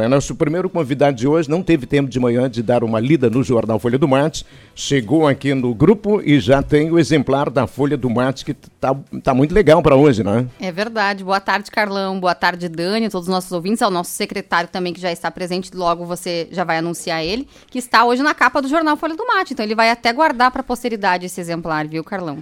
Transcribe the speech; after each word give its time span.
É 0.00 0.06
nosso 0.06 0.36
primeiro 0.36 0.70
convidado 0.70 1.16
de 1.16 1.26
hoje 1.26 1.50
não 1.50 1.60
teve 1.60 1.84
tempo 1.84 2.08
de 2.08 2.20
manhã 2.20 2.48
de 2.48 2.62
dar 2.62 2.84
uma 2.84 3.00
lida 3.00 3.28
no 3.28 3.42
jornal 3.42 3.80
Folha 3.80 3.98
do 3.98 4.06
Mate. 4.06 4.46
Chegou 4.72 5.26
aqui 5.26 5.52
no 5.54 5.74
grupo 5.74 6.22
e 6.24 6.38
já 6.38 6.62
tem 6.62 6.88
o 6.88 7.00
exemplar 7.00 7.50
da 7.50 7.66
Folha 7.66 7.96
do 7.96 8.08
Mate 8.08 8.44
que 8.44 8.54
tá, 8.54 8.94
tá 9.24 9.34
muito 9.34 9.52
legal 9.52 9.82
para 9.82 9.96
hoje, 9.96 10.22
né? 10.22 10.46
É 10.60 10.70
verdade. 10.70 11.24
Boa 11.24 11.40
tarde, 11.40 11.68
Carlão. 11.68 12.20
Boa 12.20 12.32
tarde, 12.32 12.68
Dani, 12.68 13.10
todos 13.10 13.26
os 13.26 13.34
nossos 13.34 13.50
ouvintes. 13.50 13.82
Ao 13.82 13.90
nosso 13.90 14.12
secretário 14.12 14.70
também 14.70 14.94
que 14.94 15.00
já 15.00 15.10
está 15.10 15.32
presente. 15.32 15.74
Logo 15.74 16.04
você 16.04 16.46
já 16.52 16.62
vai 16.62 16.78
anunciar 16.78 17.24
ele, 17.24 17.48
que 17.66 17.80
está 17.80 18.04
hoje 18.04 18.22
na 18.22 18.34
capa 18.34 18.62
do 18.62 18.68
jornal 18.68 18.96
Folha 18.96 19.16
do 19.16 19.26
Mate. 19.26 19.52
Então 19.52 19.66
ele 19.66 19.74
vai 19.74 19.90
até 19.90 20.12
guardar 20.12 20.52
para 20.52 20.60
a 20.60 20.64
posteridade 20.64 21.26
esse 21.26 21.40
exemplar, 21.40 21.88
viu, 21.88 22.04
Carlão? 22.04 22.38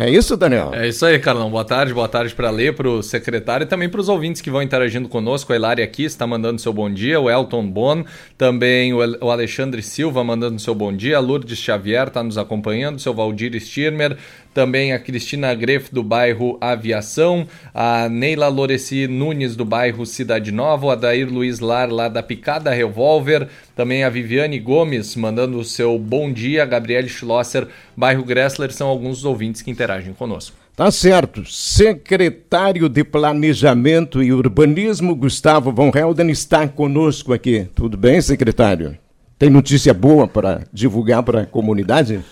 É 0.00 0.08
isso, 0.08 0.36
Daniel? 0.36 0.70
É 0.72 0.86
isso 0.86 1.04
aí, 1.04 1.18
Carlão. 1.18 1.50
Boa 1.50 1.64
tarde, 1.64 1.92
boa 1.92 2.06
tarde 2.06 2.32
para 2.32 2.50
ler, 2.50 2.72
para 2.72 2.88
o 2.88 3.02
secretário 3.02 3.64
e 3.64 3.66
também 3.66 3.88
para 3.88 4.00
os 4.00 4.08
ouvintes 4.08 4.40
que 4.40 4.48
vão 4.48 4.62
interagindo 4.62 5.08
conosco. 5.08 5.52
A 5.52 5.56
Hilária 5.56 5.84
aqui 5.84 6.04
está 6.04 6.24
mandando 6.24 6.60
seu 6.60 6.72
bom 6.72 6.88
dia, 6.88 7.20
o 7.20 7.28
Elton 7.28 7.68
Bon, 7.68 8.04
também 8.36 8.94
o 8.94 9.28
Alexandre 9.28 9.82
Silva 9.82 10.22
mandando 10.22 10.60
seu 10.60 10.72
bom 10.72 10.94
dia, 10.94 11.16
a 11.16 11.20
Lourdes 11.20 11.58
Xavier 11.58 12.06
está 12.06 12.22
nos 12.22 12.38
acompanhando, 12.38 13.00
seu 13.00 13.12
Valdir 13.12 13.60
Stirmer, 13.60 14.16
também 14.58 14.92
a 14.92 14.98
Cristina 14.98 15.54
Greff 15.54 15.94
do 15.94 16.02
bairro 16.02 16.58
Aviação, 16.60 17.46
a 17.72 18.08
Neila 18.08 18.48
Loreci 18.48 19.06
Nunes 19.06 19.54
do 19.54 19.64
bairro 19.64 20.04
Cidade 20.04 20.50
Nova, 20.50 20.86
o 20.86 20.90
Adair 20.90 21.32
Luiz 21.32 21.60
Lar 21.60 21.88
lá 21.88 22.08
da 22.08 22.24
Picada 22.24 22.72
Revolver, 22.72 23.46
também 23.76 24.02
a 24.02 24.10
Viviane 24.10 24.58
Gomes 24.58 25.14
mandando 25.14 25.60
o 25.60 25.64
seu 25.64 25.96
bom 25.96 26.32
dia, 26.32 26.66
Gabriele 26.66 27.08
Schlosser, 27.08 27.68
bairro 27.96 28.24
Gressler, 28.24 28.72
são 28.72 28.88
alguns 28.88 29.18
dos 29.18 29.26
ouvintes 29.26 29.62
que 29.62 29.70
interagem 29.70 30.12
conosco. 30.12 30.56
Tá 30.74 30.90
certo. 30.90 31.48
Secretário 31.48 32.88
de 32.88 33.04
Planejamento 33.04 34.20
e 34.20 34.32
Urbanismo, 34.32 35.14
Gustavo 35.14 35.70
Von 35.70 35.92
Helden, 35.94 36.30
está 36.30 36.66
conosco 36.66 37.32
aqui. 37.32 37.68
Tudo 37.76 37.96
bem, 37.96 38.20
secretário? 38.20 38.98
Tem 39.38 39.50
notícia 39.50 39.94
boa 39.94 40.26
para 40.26 40.64
divulgar 40.72 41.22
para 41.22 41.42
a 41.42 41.46
comunidade? 41.46 42.24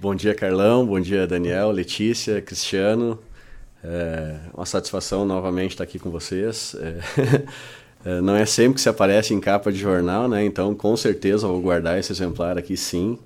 Bom 0.00 0.14
dia, 0.14 0.34
Carlão. 0.34 0.86
Bom 0.86 0.98
dia, 0.98 1.26
Daniel, 1.26 1.70
Letícia, 1.70 2.40
Cristiano. 2.40 3.18
É 3.84 4.34
uma 4.54 4.64
satisfação 4.64 5.26
novamente 5.26 5.72
estar 5.72 5.84
aqui 5.84 5.98
com 5.98 6.08
vocês. 6.10 6.74
É, 6.80 7.42
é, 8.16 8.20
não 8.22 8.34
é 8.34 8.46
sempre 8.46 8.76
que 8.76 8.80
se 8.80 8.88
aparece 8.88 9.34
em 9.34 9.40
capa 9.40 9.70
de 9.70 9.78
jornal, 9.78 10.26
né? 10.26 10.42
Então, 10.42 10.74
com 10.74 10.96
certeza, 10.96 11.46
vou 11.46 11.60
guardar 11.60 11.98
esse 11.98 12.10
exemplar 12.10 12.56
aqui, 12.56 12.78
sim. 12.78 13.18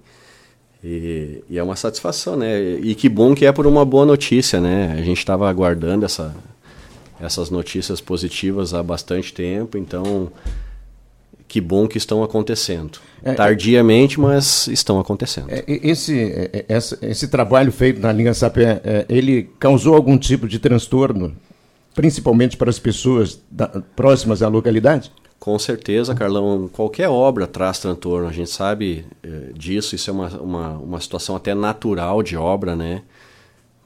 E, 0.83 1.45
e, 1.49 1.57
é 1.57 1.63
uma 1.63 1.77
satisfação, 1.77 2.35
né? 2.35 2.61
E 2.61 2.97
que 2.97 3.09
bom 3.09 3.37
que 3.37 3.47
é 3.47 3.53
por 3.53 3.69
uma 3.69 3.85
boa 3.85 4.05
notícia, 4.05 4.61
né? 4.61 4.97
A 4.99 5.03
gente 5.03 5.19
estava 5.19 5.49
aguardando 5.49 6.05
essa, 6.05 6.35
essas 7.21 7.51
notícias 7.51 8.01
positivas 8.01 8.75
há 8.75 8.83
bastante 8.83 9.33
tempo, 9.33 9.79
então 9.79 10.29
que 11.55 11.61
bom 11.61 11.87
que 11.87 11.97
estão 11.97 12.21
acontecendo. 12.25 12.99
É, 13.23 13.31
é, 13.31 13.35
Tardiamente, 13.35 14.19
mas 14.19 14.67
estão 14.67 14.99
acontecendo. 14.99 15.47
É, 15.49 15.63
esse, 15.69 16.21
é, 16.21 16.65
esse, 16.69 16.99
esse, 17.01 17.29
trabalho 17.29 17.71
feito 17.71 18.01
na 18.01 18.11
linha 18.11 18.35
Sapé, 18.35 18.83
ele 19.09 19.49
causou 19.61 19.95
algum 19.95 20.19
tipo 20.19 20.49
de 20.49 20.59
transtorno, 20.59 21.33
principalmente 21.95 22.57
para 22.57 22.69
as 22.69 22.81
pessoas 22.81 23.41
da, 23.49 23.69
próximas 23.95 24.43
à 24.43 24.49
localidade? 24.49 25.13
Com 25.39 25.57
certeza, 25.57 26.13
Carlão. 26.13 26.69
Qualquer 26.73 27.09
obra 27.09 27.47
traz 27.47 27.79
transtorno, 27.79 28.27
a 28.27 28.33
gente 28.33 28.51
sabe 28.51 29.07
disso, 29.55 29.95
isso 29.95 30.11
é 30.11 30.13
uma, 30.13 30.29
uma, 30.31 30.69
uma 30.71 31.01
situação 31.01 31.37
até 31.37 31.55
natural 31.55 32.21
de 32.21 32.37
obra, 32.37 32.75
né? 32.75 33.03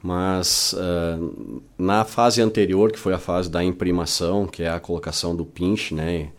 Mas 0.01 0.73
uh, 0.73 1.61
na 1.77 2.03
fase 2.03 2.41
anterior, 2.41 2.91
que 2.91 2.97
foi 2.97 3.13
a 3.13 3.19
fase 3.19 3.47
da 3.47 3.63
imprimação, 3.63 4.47
que 4.47 4.63
é 4.63 4.69
a 4.69 4.79
colocação 4.79 5.35
do 5.35 5.45
pinche, 5.45 5.93
né? 5.93 6.29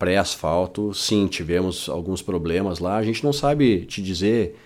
Pré-asfalto, 0.00 0.94
sim, 0.94 1.26
tivemos 1.26 1.86
alguns 1.86 2.22
problemas 2.22 2.78
lá. 2.78 2.96
A 2.96 3.02
gente 3.04 3.22
não 3.22 3.34
sabe 3.34 3.84
te 3.84 4.02
dizer 4.02 4.56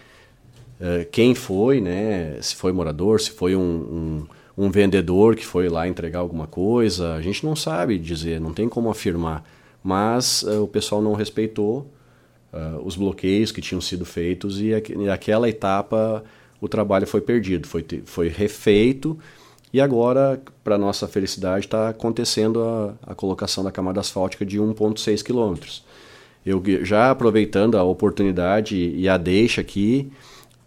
uh, 0.81 1.05
quem 1.11 1.35
foi, 1.35 1.81
né? 1.81 2.39
Se 2.41 2.55
foi 2.55 2.73
morador, 2.73 3.21
se 3.21 3.33
foi 3.33 3.57
um, 3.57 3.61
um, 4.57 4.65
um, 4.65 4.71
vendedor 4.71 5.35
que 5.35 5.45
foi 5.45 5.69
lá 5.69 5.89
entregar 5.89 6.21
alguma 6.21 6.47
coisa. 6.47 7.15
A 7.15 7.21
gente 7.21 7.45
não 7.45 7.57
sabe 7.57 7.99
dizer, 7.99 8.41
não 8.41 8.55
tem 8.55 8.69
como 8.69 8.89
afirmar. 8.89 9.45
Mas 9.83 10.45
uh, 10.45 10.63
o 10.63 10.69
pessoal 10.69 11.03
não 11.03 11.15
respeitou 11.15 11.91
uh, 12.53 12.81
os 12.85 12.95
bloqueios 12.95 13.51
que 13.51 13.61
tinham 13.61 13.81
sido 13.81 14.05
feitos 14.05 14.61
e, 14.61 14.73
aqu 14.73 15.03
e 15.03 15.11
aquela 15.11 15.49
etapa 15.49 16.23
o 16.61 16.69
trabalho 16.69 17.07
foi 17.07 17.21
perdido, 17.21 17.67
foi, 17.67 17.85
foi 18.07 18.29
refeito 18.29 19.19
e 19.75 19.81
agora, 19.81 20.41
para 20.63 20.79
nossa 20.79 21.09
felicidade, 21.09 21.67
está 21.67 21.89
acontecendo 21.89 22.63
a, 22.63 22.95
a, 23.11 23.13
colocação 23.13 23.65
da 23.65 23.73
camada 23.73 23.99
asfáltica 23.99 24.47
de 24.47 24.57
1,6 24.61 25.21
quilômetros. 25.21 25.85
Eu 26.47 26.63
já 26.83 27.11
aproveitando 27.11 27.77
a 27.77 27.83
oportunidade 27.83 28.77
e 28.77 29.09
a 29.09 29.17
deixa 29.17 29.61
aqui, 29.61 30.13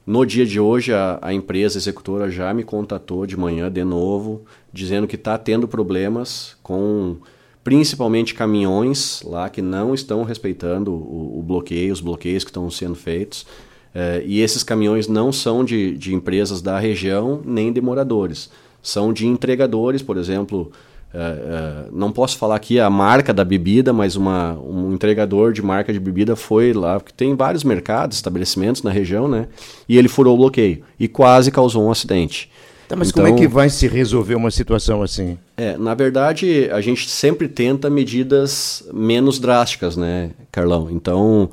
no 0.05 0.25
dia 0.25 0.45
de 0.45 0.59
hoje 0.59 0.93
a, 0.93 1.19
a 1.21 1.33
empresa 1.33 1.77
executora 1.77 2.29
já 2.29 2.53
me 2.53 2.65
contatou 2.65 3.25
de 3.25 3.37
manhã 3.37 3.71
de 3.71 3.81
novo, 3.81 4.43
dizendo 4.73 5.07
que 5.07 5.15
está 5.15 5.37
tendo 5.37 5.69
problemas 5.69 6.57
com 6.61 7.15
principalmente 7.63 8.33
caminhões 8.33 9.21
lá 9.23 9.49
que 9.49 9.61
não 9.61 9.93
estão 9.93 10.25
respeitando 10.25 10.91
o, 10.91 11.39
o 11.39 11.41
bloqueio, 11.41 11.93
os 11.93 12.01
bloqueios 12.01 12.43
que 12.43 12.49
estão 12.49 12.69
sendo 12.69 12.95
feitos. 12.95 13.47
É, 13.95 14.21
e 14.25 14.41
esses 14.41 14.63
caminhões 14.63 15.07
não 15.07 15.31
são 15.31 15.63
de, 15.63 15.97
de 15.97 16.13
empresas 16.13 16.61
da 16.61 16.77
região 16.77 17.41
nem 17.45 17.71
de 17.71 17.79
moradores 17.79 18.49
são 18.87 19.11
de 19.11 19.27
entregadores, 19.27 20.01
por 20.01 20.17
exemplo. 20.17 20.71
É, 21.13 21.19
é, 21.19 21.85
não 21.91 22.11
posso 22.11 22.37
falar 22.37 22.55
aqui 22.55 22.79
a 22.79 22.89
marca 22.89 23.33
da 23.33 23.43
bebida, 23.43 23.93
mas 23.93 24.15
uma, 24.15 24.53
um 24.59 24.93
entregador 24.93 25.53
de 25.53 25.61
marca 25.61 25.91
de 25.91 25.99
bebida 25.99 26.35
foi 26.35 26.73
lá, 26.73 26.99
porque 26.99 27.13
tem 27.15 27.35
vários 27.35 27.63
mercados, 27.63 28.17
estabelecimentos 28.17 28.83
na 28.83 28.91
região, 28.91 29.27
né? 29.27 29.47
E 29.87 29.97
ele 29.97 30.07
furou 30.07 30.35
o 30.35 30.37
bloqueio 30.37 30.83
e 30.99 31.07
quase 31.07 31.49
causou 31.49 31.85
um 31.85 31.91
acidente. 31.91 32.49
Tá, 32.87 32.95
mas 32.95 33.09
então, 33.09 33.25
como 33.25 33.35
é 33.35 33.39
que 33.39 33.47
vai 33.47 33.69
se 33.69 33.87
resolver 33.87 34.35
uma 34.35 34.51
situação 34.51 35.01
assim? 35.01 35.37
É, 35.57 35.77
na 35.77 35.93
verdade, 35.93 36.69
a 36.71 36.79
gente 36.79 37.09
sempre 37.09 37.49
tenta 37.49 37.89
medidas 37.89 38.87
menos 38.93 39.39
drásticas, 39.39 39.97
né, 39.97 40.31
Carlão? 40.51 40.89
Então, 40.89 41.49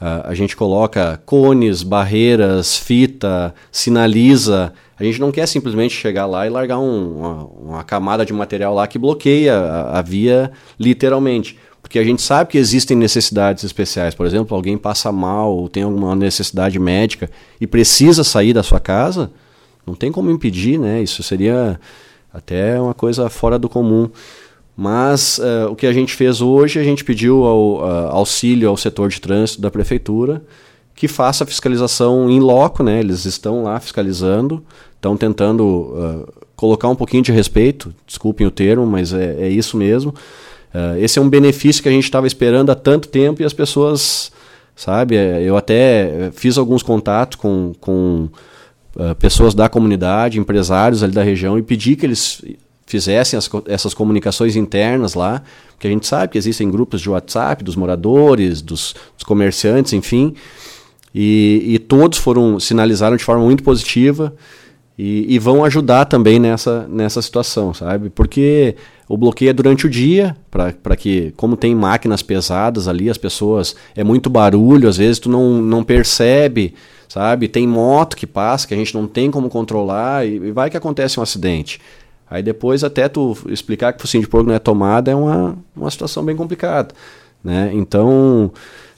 a, 0.00 0.30
a 0.30 0.34
gente 0.34 0.56
coloca 0.56 1.20
cones, 1.24 1.82
barreiras, 1.82 2.76
fita, 2.76 3.54
sinaliza 3.70 4.72
a 4.98 5.04
gente 5.04 5.20
não 5.20 5.30
quer 5.30 5.46
simplesmente 5.46 5.94
chegar 5.94 6.26
lá 6.26 6.46
e 6.46 6.50
largar 6.50 6.78
um, 6.78 7.18
uma, 7.18 7.44
uma, 7.44 7.84
camada 7.84 8.26
de 8.26 8.32
material 8.32 8.74
lá 8.74 8.86
que 8.86 8.98
bloqueia 8.98 9.54
a, 9.54 9.98
a 9.98 10.02
via 10.02 10.50
literalmente. 10.78 11.56
Porque 11.80 12.00
a 12.00 12.04
gente 12.04 12.20
sabe 12.20 12.50
que 12.50 12.58
existem 12.58 12.96
necessidades 12.96 13.62
especiais. 13.62 14.14
Por 14.14 14.26
exemplo, 14.26 14.56
alguém 14.56 14.76
passa 14.76 15.12
mal 15.12 15.56
ou 15.56 15.68
tem 15.68 15.84
alguma 15.84 16.16
necessidade 16.16 16.78
médica 16.80 17.30
e 17.60 17.66
precisa 17.66 18.24
sair 18.24 18.52
da 18.52 18.64
sua 18.64 18.80
casa, 18.80 19.30
não 19.86 19.94
tem 19.94 20.10
como 20.10 20.30
impedir, 20.30 20.78
né? 20.78 21.00
Isso 21.00 21.22
seria 21.22 21.80
até 22.34 22.78
uma 22.80 22.92
coisa 22.92 23.30
fora 23.30 23.56
do 23.58 23.68
comum. 23.68 24.10
Mas 24.80 25.38
uh, 25.38 25.72
o 25.72 25.74
que 25.74 25.88
a 25.88 25.92
gente 25.92 26.14
fez 26.14 26.40
hoje, 26.40 26.78
a 26.78 26.84
gente 26.84 27.02
pediu 27.02 27.42
ao, 27.42 27.78
uh, 27.78 28.10
auxílio 28.10 28.68
ao 28.68 28.76
setor 28.76 29.08
de 29.08 29.20
trânsito 29.20 29.60
da 29.60 29.72
prefeitura 29.72 30.40
que 30.94 31.08
faça 31.08 31.42
a 31.42 31.46
fiscalização 31.46 32.30
em 32.30 32.38
loco, 32.38 32.84
né? 32.84 33.00
Eles 33.00 33.24
estão 33.24 33.64
lá 33.64 33.80
fiscalizando, 33.80 34.64
estão 34.94 35.16
tentando 35.16 35.64
uh, 35.64 36.32
colocar 36.54 36.86
um 36.86 36.94
pouquinho 36.94 37.24
de 37.24 37.32
respeito, 37.32 37.92
desculpem 38.06 38.46
o 38.46 38.52
termo, 38.52 38.86
mas 38.86 39.12
é, 39.12 39.36
é 39.40 39.48
isso 39.48 39.76
mesmo. 39.76 40.14
Uh, 40.72 40.96
esse 40.98 41.18
é 41.18 41.22
um 41.22 41.28
benefício 41.28 41.82
que 41.82 41.88
a 41.88 41.92
gente 41.92 42.04
estava 42.04 42.28
esperando 42.28 42.70
há 42.70 42.76
tanto 42.76 43.08
tempo 43.08 43.42
e 43.42 43.44
as 43.44 43.52
pessoas, 43.52 44.30
sabe? 44.76 45.16
Eu 45.16 45.56
até 45.56 46.30
fiz 46.34 46.56
alguns 46.56 46.84
contatos 46.84 47.36
com, 47.36 47.72
com 47.80 48.28
uh, 48.94 49.12
pessoas 49.16 49.54
da 49.54 49.68
comunidade, 49.68 50.38
empresários 50.38 51.02
ali 51.02 51.12
da 51.12 51.24
região 51.24 51.58
e 51.58 51.62
pedi 51.62 51.96
que 51.96 52.06
eles 52.06 52.40
fizessem 52.88 53.36
as, 53.36 53.48
essas 53.66 53.92
comunicações 53.92 54.56
internas 54.56 55.14
lá, 55.14 55.42
porque 55.72 55.86
a 55.86 55.90
gente 55.90 56.06
sabe 56.06 56.32
que 56.32 56.38
existem 56.38 56.70
grupos 56.70 57.00
de 57.00 57.10
WhatsApp 57.10 57.62
dos 57.62 57.76
moradores, 57.76 58.62
dos, 58.62 58.94
dos 59.14 59.24
comerciantes, 59.24 59.92
enfim. 59.92 60.34
E, 61.14 61.62
e 61.66 61.78
todos 61.78 62.18
foram 62.18 62.58
sinalizaram 62.58 63.16
de 63.16 63.24
forma 63.24 63.44
muito 63.44 63.62
positiva 63.62 64.34
e, 64.98 65.32
e, 65.32 65.38
vão 65.38 65.64
ajudar 65.64 66.06
também 66.06 66.40
nessa, 66.40 66.88
nessa 66.88 67.22
situação, 67.22 67.72
sabe? 67.72 68.10
Porque 68.10 68.74
o 69.08 69.16
bloqueio 69.16 69.50
é 69.50 69.52
durante 69.52 69.86
o 69.86 69.90
dia, 69.90 70.36
para 70.50 70.96
que, 70.96 71.32
como 71.36 71.56
tem 71.56 71.72
máquinas 71.72 72.20
pesadas 72.20 72.88
ali, 72.88 73.08
as 73.08 73.16
pessoas. 73.16 73.76
É 73.94 74.02
muito 74.02 74.28
barulho, 74.28 74.88
às 74.88 74.96
vezes 74.96 75.20
tu 75.20 75.30
não, 75.30 75.62
não 75.62 75.84
percebe, 75.84 76.74
sabe? 77.08 77.46
Tem 77.46 77.64
moto 77.64 78.16
que 78.16 78.26
passa, 78.26 78.66
que 78.66 78.74
a 78.74 78.76
gente 78.76 78.92
não 78.92 79.06
tem 79.06 79.30
como 79.30 79.48
controlar, 79.48 80.26
e, 80.26 80.34
e 80.34 80.50
vai 80.50 80.68
que 80.68 80.76
acontece 80.76 81.20
um 81.20 81.22
acidente. 81.22 81.80
Aí 82.30 82.42
depois, 82.42 82.84
até 82.84 83.08
tu 83.08 83.36
explicar 83.48 83.92
que 83.92 84.00
focinho 84.00 84.22
de 84.22 84.28
porco 84.28 84.48
não 84.48 84.54
é 84.54 84.58
tomada, 84.58 85.10
é 85.10 85.14
uma, 85.14 85.56
uma 85.74 85.90
situação 85.90 86.24
bem 86.24 86.36
complicada. 86.36 86.94
Né? 87.42 87.70
Então. 87.72 88.52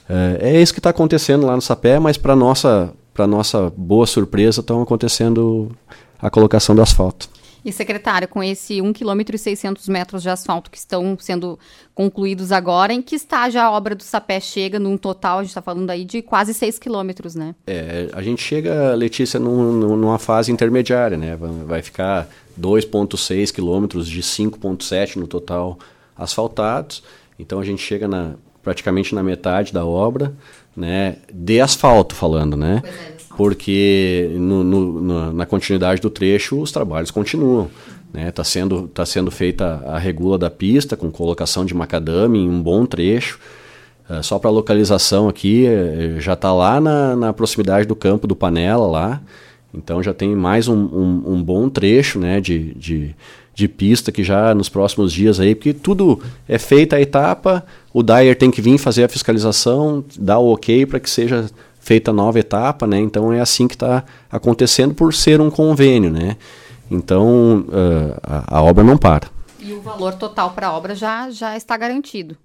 É, 0.09 0.49
é 0.55 0.61
isso 0.61 0.73
que 0.73 0.79
está 0.79 0.89
acontecendo 0.89 1.45
lá 1.45 1.55
no 1.55 1.61
Sapé, 1.61 1.97
mas 1.97 2.17
para 2.17 2.35
nossa 2.35 2.93
para 3.13 3.27
nossa 3.27 3.71
boa 3.75 4.05
surpresa 4.05 4.61
estão 4.61 4.81
acontecendo 4.81 5.71
a 6.19 6.29
colocação 6.29 6.75
do 6.75 6.81
asfalto. 6.81 7.29
E, 7.63 7.71
secretário, 7.71 8.27
com 8.27 8.41
esse 8.41 8.81
1 8.81 8.91
km 8.91 9.21
e 9.33 9.37
600 9.37 9.87
metros 9.87 10.23
de 10.23 10.29
asfalto 10.29 10.71
que 10.71 10.77
estão 10.77 11.15
sendo 11.19 11.59
concluídos 11.93 12.51
agora, 12.51 12.91
em 12.91 13.03
que 13.03 13.15
estágio 13.15 13.61
a 13.61 13.69
obra 13.69 13.93
do 13.93 14.01
Sapé 14.01 14.39
chega 14.39 14.79
num 14.79 14.97
total, 14.97 15.37
a 15.37 15.41
gente 15.43 15.51
está 15.51 15.61
falando 15.61 15.89
aí 15.91 16.03
de 16.03 16.23
quase 16.23 16.55
6 16.55 16.79
quilômetros, 16.79 17.35
né? 17.35 17.53
É, 17.67 18.09
a 18.13 18.21
gente 18.23 18.41
chega, 18.41 18.95
Letícia, 18.95 19.39
num, 19.39 19.73
numa 19.95 20.17
fase 20.17 20.51
intermediária, 20.51 21.15
né? 21.15 21.37
Vai 21.67 21.83
ficar 21.83 22.27
2,6 22.59 23.51
quilômetros 23.51 24.07
de 24.07 24.21
5,7 24.21 25.15
no 25.17 25.27
total 25.27 25.77
asfaltados. 26.15 27.03
Então 27.37 27.59
a 27.59 27.63
gente 27.63 27.81
chega 27.81 28.07
na, 28.07 28.33
praticamente 28.61 29.15
na 29.15 29.23
metade 29.23 29.73
da 29.73 29.85
obra, 29.85 30.33
né? 30.75 31.17
De 31.33 31.59
asfalto 31.59 32.15
falando, 32.15 32.55
né? 32.55 32.81
É, 32.85 33.11
porque 33.35 34.29
no, 34.35 34.63
no, 34.63 35.33
na 35.33 35.45
continuidade 35.45 36.01
do 36.01 36.09
trecho 36.09 36.61
os 36.61 36.71
trabalhos 36.71 37.11
continuam. 37.11 37.69
Está 38.07 38.19
né? 38.19 38.31
Tá 38.31 38.43
sendo, 38.43 38.87
tá 38.89 39.05
sendo 39.05 39.31
feita 39.31 39.81
a 39.85 39.97
regula 39.97 40.37
da 40.37 40.49
pista 40.49 40.97
com 40.97 41.09
colocação 41.09 41.65
de 41.65 41.73
macadame 41.73 42.39
em 42.39 42.49
um 42.49 42.61
bom 42.61 42.85
trecho. 42.85 43.39
Uh, 44.09 44.21
só 44.21 44.37
para 44.37 44.49
localização 44.49 45.29
aqui, 45.29 45.65
uh, 45.65 46.19
já 46.19 46.33
está 46.33 46.53
lá 46.53 46.81
na, 46.81 47.15
na, 47.15 47.33
proximidade 47.33 47.87
do 47.87 47.95
campo 47.95 48.27
do 48.27 48.35
Panela 48.35 48.85
lá. 48.85 49.21
Então 49.73 50.03
já 50.03 50.13
tem 50.13 50.35
mais 50.35 50.67
um, 50.67 50.77
um, 50.77 51.23
um 51.33 51.43
bom 51.43 51.69
trecho 51.69 52.19
né, 52.19 52.41
de, 52.41 52.73
de, 52.73 53.15
de, 53.53 53.67
pista 53.67 54.11
que 54.11 54.23
já 54.23 54.53
nos 54.53 54.67
próximos 54.67 55.13
dias 55.13 55.39
aí, 55.39 55.55
porque 55.55 55.73
tudo 55.73 56.21
é 56.47 56.57
feita 56.57 56.97
a 56.97 57.01
etapa, 57.01 57.65
o 57.93 58.03
Dyer 58.03 58.37
tem 58.37 58.51
que 58.51 58.61
vir 58.61 58.77
fazer 58.77 59.03
a 59.05 59.09
fiscalização, 59.09 60.03
dar 60.19 60.39
o 60.39 60.53
ok 60.53 60.85
para 60.85 60.99
que 60.99 61.09
seja 61.09 61.49
feita 61.79 62.11
a 62.11 62.13
nova 62.13 62.39
etapa, 62.39 62.85
né? 62.85 62.99
Então 62.99 63.31
é 63.31 63.39
assim 63.39 63.67
que 63.67 63.75
está 63.75 64.03
acontecendo 64.29 64.93
por 64.93 65.13
ser 65.13 65.39
um 65.39 65.49
convênio, 65.49 66.11
né? 66.11 66.37
Então 66.89 67.65
uh, 67.69 68.19
a, 68.21 68.57
a, 68.57 68.61
obra 68.61 68.83
não 68.83 68.97
para. 68.97 69.29
E 69.59 69.71
o 69.73 69.81
valor 69.81 70.13
total 70.15 70.51
para 70.51 70.67
a 70.67 70.73
obra 70.73 70.93
já, 70.93 71.29
já 71.31 71.55
está 71.55 71.77
garantido. 71.77 72.35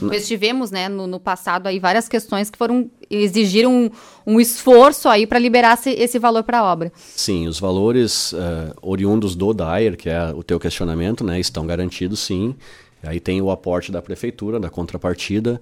Nós 0.00 0.26
tivemos, 0.26 0.70
né, 0.70 0.88
no, 0.88 1.06
no, 1.06 1.20
passado 1.20 1.66
aí 1.66 1.78
várias 1.78 2.08
questões 2.08 2.50
que 2.50 2.58
foram 2.58 2.90
exigiram 3.10 3.72
um, 3.72 3.90
um 4.34 4.40
esforço 4.40 5.08
aí 5.08 5.26
para 5.26 5.38
liberar 5.38 5.78
esse, 5.86 6.18
valor 6.18 6.42
para 6.42 6.60
a 6.60 6.64
obra. 6.64 6.92
Sim, 6.96 7.48
os 7.48 7.58
valores 7.58 8.32
uh, 8.32 8.38
oriundos 8.82 9.34
do 9.34 9.52
DAIR, 9.52 9.96
que 9.96 10.08
é 10.08 10.32
o 10.34 10.42
teu 10.42 10.60
questionamento, 10.60 11.24
né, 11.24 11.40
estão 11.40 11.66
garantidos, 11.66 12.20
sim. 12.20 12.54
Aí 13.02 13.18
tem 13.18 13.40
o 13.40 13.50
aporte 13.50 13.90
da 13.90 14.02
prefeitura, 14.02 14.60
da 14.60 14.68
contrapartida. 14.68 15.60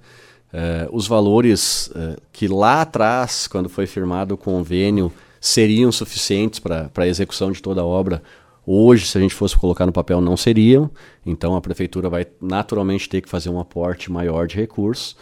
Uh, 0.53 0.97
os 0.97 1.07
valores 1.07 1.89
uh, 1.89 2.21
que 2.33 2.49
lá 2.49 2.83
atrás, 2.83 3.47
quando 3.47 3.69
foi 3.69 3.87
firmado 3.87 4.35
o 4.35 4.39
convênio, 4.39 5.13
seriam 5.41 5.93
suficientes 5.93 6.59
para 6.59 6.91
a 6.97 7.07
execução 7.07 7.53
de 7.53 7.63
toda 7.63 7.81
a 7.81 7.85
obra, 7.85 8.23
hoje, 8.69 9.07
se 9.07 9.17
a 9.17 9.21
gente 9.21 9.35
fosse 9.35 9.57
colocar 9.57 9.87
no 9.87 9.93
papel, 9.93 10.21
não 10.21 10.37
seriam. 10.37 10.91
Então 11.25 11.57
a 11.57 11.61
prefeitura 11.61 12.09
vai 12.09 12.27
naturalmente 12.41 13.09
ter 13.09 13.21
que 13.21 13.29
fazer 13.29 13.49
um 13.49 13.59
aporte 13.59 14.13
maior 14.13 14.47
de 14.47 14.57
recursos. 14.57 15.17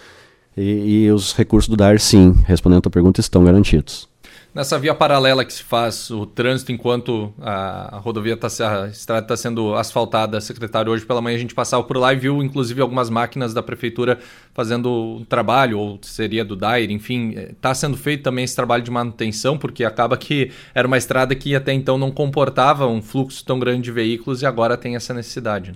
E, 0.57 1.05
e 1.05 1.11
os 1.11 1.35
recursos 1.35 1.69
do 1.69 1.77
DAR, 1.77 2.01
sim, 2.01 2.35
respondendo 2.47 2.79
a 2.79 2.83
tua 2.83 2.91
pergunta, 2.91 3.21
estão 3.21 3.45
garantidos. 3.45 4.09
Nessa 4.57 4.79
via 4.79 4.95
paralela 4.95 5.45
que 5.45 5.53
se 5.53 5.63
faz 5.63 6.11
o 6.11 6.25
trânsito 6.25 6.73
enquanto 6.73 7.31
a, 7.39 7.99
rodovia 7.99 8.33
está 8.33 8.47
a 8.47 8.89
estrada 8.89 9.23
está 9.27 9.37
sendo 9.37 9.75
asfaltada, 9.75 10.41
secretário, 10.41 10.91
hoje 10.91 11.05
pela 11.05 11.21
manhã 11.21 11.37
a 11.37 11.39
gente 11.39 11.55
passava 11.55 11.83
por 11.83 11.99
lá 11.99 12.15
e 12.15 12.17
viu 12.17 12.43
inclusive 12.43 12.81
algumas 12.81 13.11
máquinas 13.11 13.53
da 13.53 13.63
prefeitura 13.63 14.19
fazendo 14.55 15.19
um 15.19 15.27
trabalho, 15.27 15.79
ou 15.79 15.99
seria 16.01 16.43
do 16.43 16.57
DAIR, 16.57 16.91
enfim, 16.91 17.35
está 17.51 17.75
sendo 17.75 17.99
feito 17.99 18.23
também 18.23 18.47
esse 18.47 18.57
trabalho 18.57 18.83
de 18.83 18.91
manutenção, 18.91 19.59
porque 19.59 19.85
acaba 19.85 20.17
que 20.17 20.51
era 20.75 20.89
uma 20.89 20.97
estrada 20.97 21.35
que 21.35 21.55
até 21.55 21.75
então 21.75 21.99
não 21.99 22.11
comportava 22.11 22.87
um 22.87 23.03
fluxo 23.03 23.45
tão 23.45 23.59
grande 23.59 23.83
de 23.83 23.93
veículos 23.93 24.41
e 24.41 24.47
agora 24.47 24.79
tem 24.79 24.97
essa 24.97 25.13
necessidade. 25.13 25.75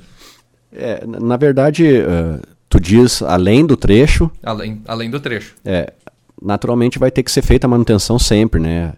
É, 0.73 1.05
na 1.07 1.37
verdade, 1.37 1.85
uh, 1.85 2.41
tu 2.67 2.81
diz 2.81 3.21
além 3.21 3.67
do 3.67 3.77
trecho. 3.77 4.31
Além, 4.43 4.81
além 4.87 5.11
do 5.11 5.21
trecho. 5.21 5.55
É, 5.67 5.93
naturalmente 6.41 6.99
vai 6.99 7.11
ter 7.11 7.23
que 7.23 7.31
ser 7.31 7.43
feita 7.43 7.67
a 7.67 7.71
manutenção 7.71 8.19
sempre, 8.19 8.61
né? 8.61 8.95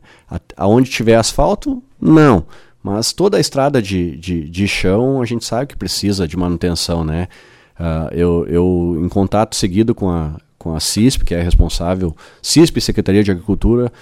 Aonde 0.56 0.90
tiver 0.90 1.16
asfalto, 1.16 1.82
não. 2.00 2.44
Mas 2.82 3.12
toda 3.12 3.36
a 3.36 3.40
estrada 3.40 3.80
de, 3.80 4.16
de, 4.16 4.48
de 4.48 4.68
chão 4.68 5.22
a 5.22 5.24
gente 5.24 5.44
sabe 5.44 5.66
que 5.68 5.76
precisa 5.76 6.26
de 6.26 6.36
manutenção, 6.36 7.04
né? 7.04 7.28
Uh, 7.78 8.14
eu, 8.14 8.46
eu, 8.48 9.00
em 9.02 9.08
contato 9.08 9.56
seguido 9.56 9.94
com 9.94 10.10
a, 10.10 10.36
com 10.58 10.74
a 10.74 10.80
CISP, 10.80 11.24
que 11.24 11.34
é 11.34 11.42
responsável, 11.42 12.14
CISP, 12.40 12.80
Secretaria 12.80 13.24
de 13.24 13.30
Agricultura, 13.30 13.92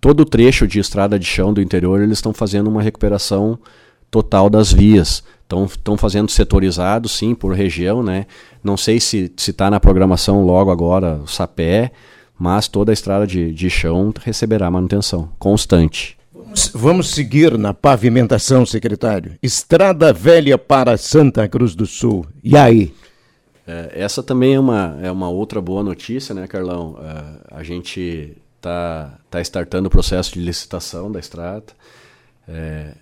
todo 0.00 0.20
o 0.20 0.24
trecho 0.24 0.66
de 0.66 0.80
estrada 0.80 1.18
de 1.18 1.24
chão 1.24 1.52
do 1.52 1.62
interior, 1.62 2.00
eles 2.00 2.18
estão 2.18 2.32
fazendo 2.32 2.68
uma 2.68 2.82
recuperação 2.82 3.58
total 4.10 4.50
das 4.50 4.72
vias. 4.72 5.22
Estão 5.42 5.98
fazendo 5.98 6.30
setorizado, 6.30 7.08
sim, 7.08 7.34
por 7.34 7.54
região, 7.54 8.02
né? 8.02 8.26
Não 8.64 8.76
sei 8.76 8.98
se 8.98 9.30
está 9.36 9.70
na 9.70 9.78
programação 9.78 10.44
logo 10.44 10.70
agora 10.70 11.20
o 11.22 11.26
SAPé, 11.26 11.92
mas 12.38 12.68
toda 12.68 12.92
a 12.92 12.94
estrada 12.94 13.26
de, 13.26 13.52
de 13.52 13.70
chão 13.70 14.12
receberá 14.22 14.70
manutenção 14.70 15.30
constante. 15.38 16.16
Vamos 16.74 17.10
seguir 17.10 17.56
na 17.56 17.72
pavimentação, 17.72 18.66
secretário. 18.66 19.36
Estrada 19.42 20.12
Velha 20.12 20.58
para 20.58 20.96
Santa 20.96 21.48
Cruz 21.48 21.74
do 21.74 21.86
Sul. 21.86 22.26
E 22.42 22.56
aí? 22.56 22.94
É, 23.66 23.92
essa 23.94 24.22
também 24.22 24.54
é 24.54 24.60
uma, 24.60 24.98
é 25.02 25.10
uma 25.10 25.30
outra 25.30 25.60
boa 25.60 25.82
notícia, 25.82 26.34
né, 26.34 26.46
Carlão? 26.46 26.98
É, 27.00 27.56
a 27.56 27.62
gente 27.62 28.36
está 28.56 29.18
tá 29.30 29.40
startando 29.40 29.88
o 29.88 29.90
processo 29.90 30.34
de 30.34 30.40
licitação 30.40 31.10
da 31.10 31.18
estrada. 31.18 31.66
É, 32.46 32.94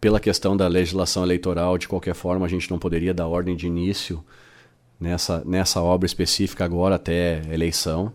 pela 0.00 0.20
questão 0.20 0.56
da 0.56 0.66
legislação 0.66 1.22
eleitoral, 1.22 1.78
de 1.78 1.88
qualquer 1.88 2.14
forma, 2.14 2.44
a 2.44 2.48
gente 2.48 2.70
não 2.70 2.78
poderia 2.78 3.14
dar 3.14 3.26
ordem 3.26 3.56
de 3.56 3.66
início 3.66 4.24
nessa, 5.00 5.42
nessa 5.44 5.80
obra 5.80 6.06
específica 6.06 6.64
agora 6.64 6.96
até 6.96 7.42
eleição. 7.50 8.12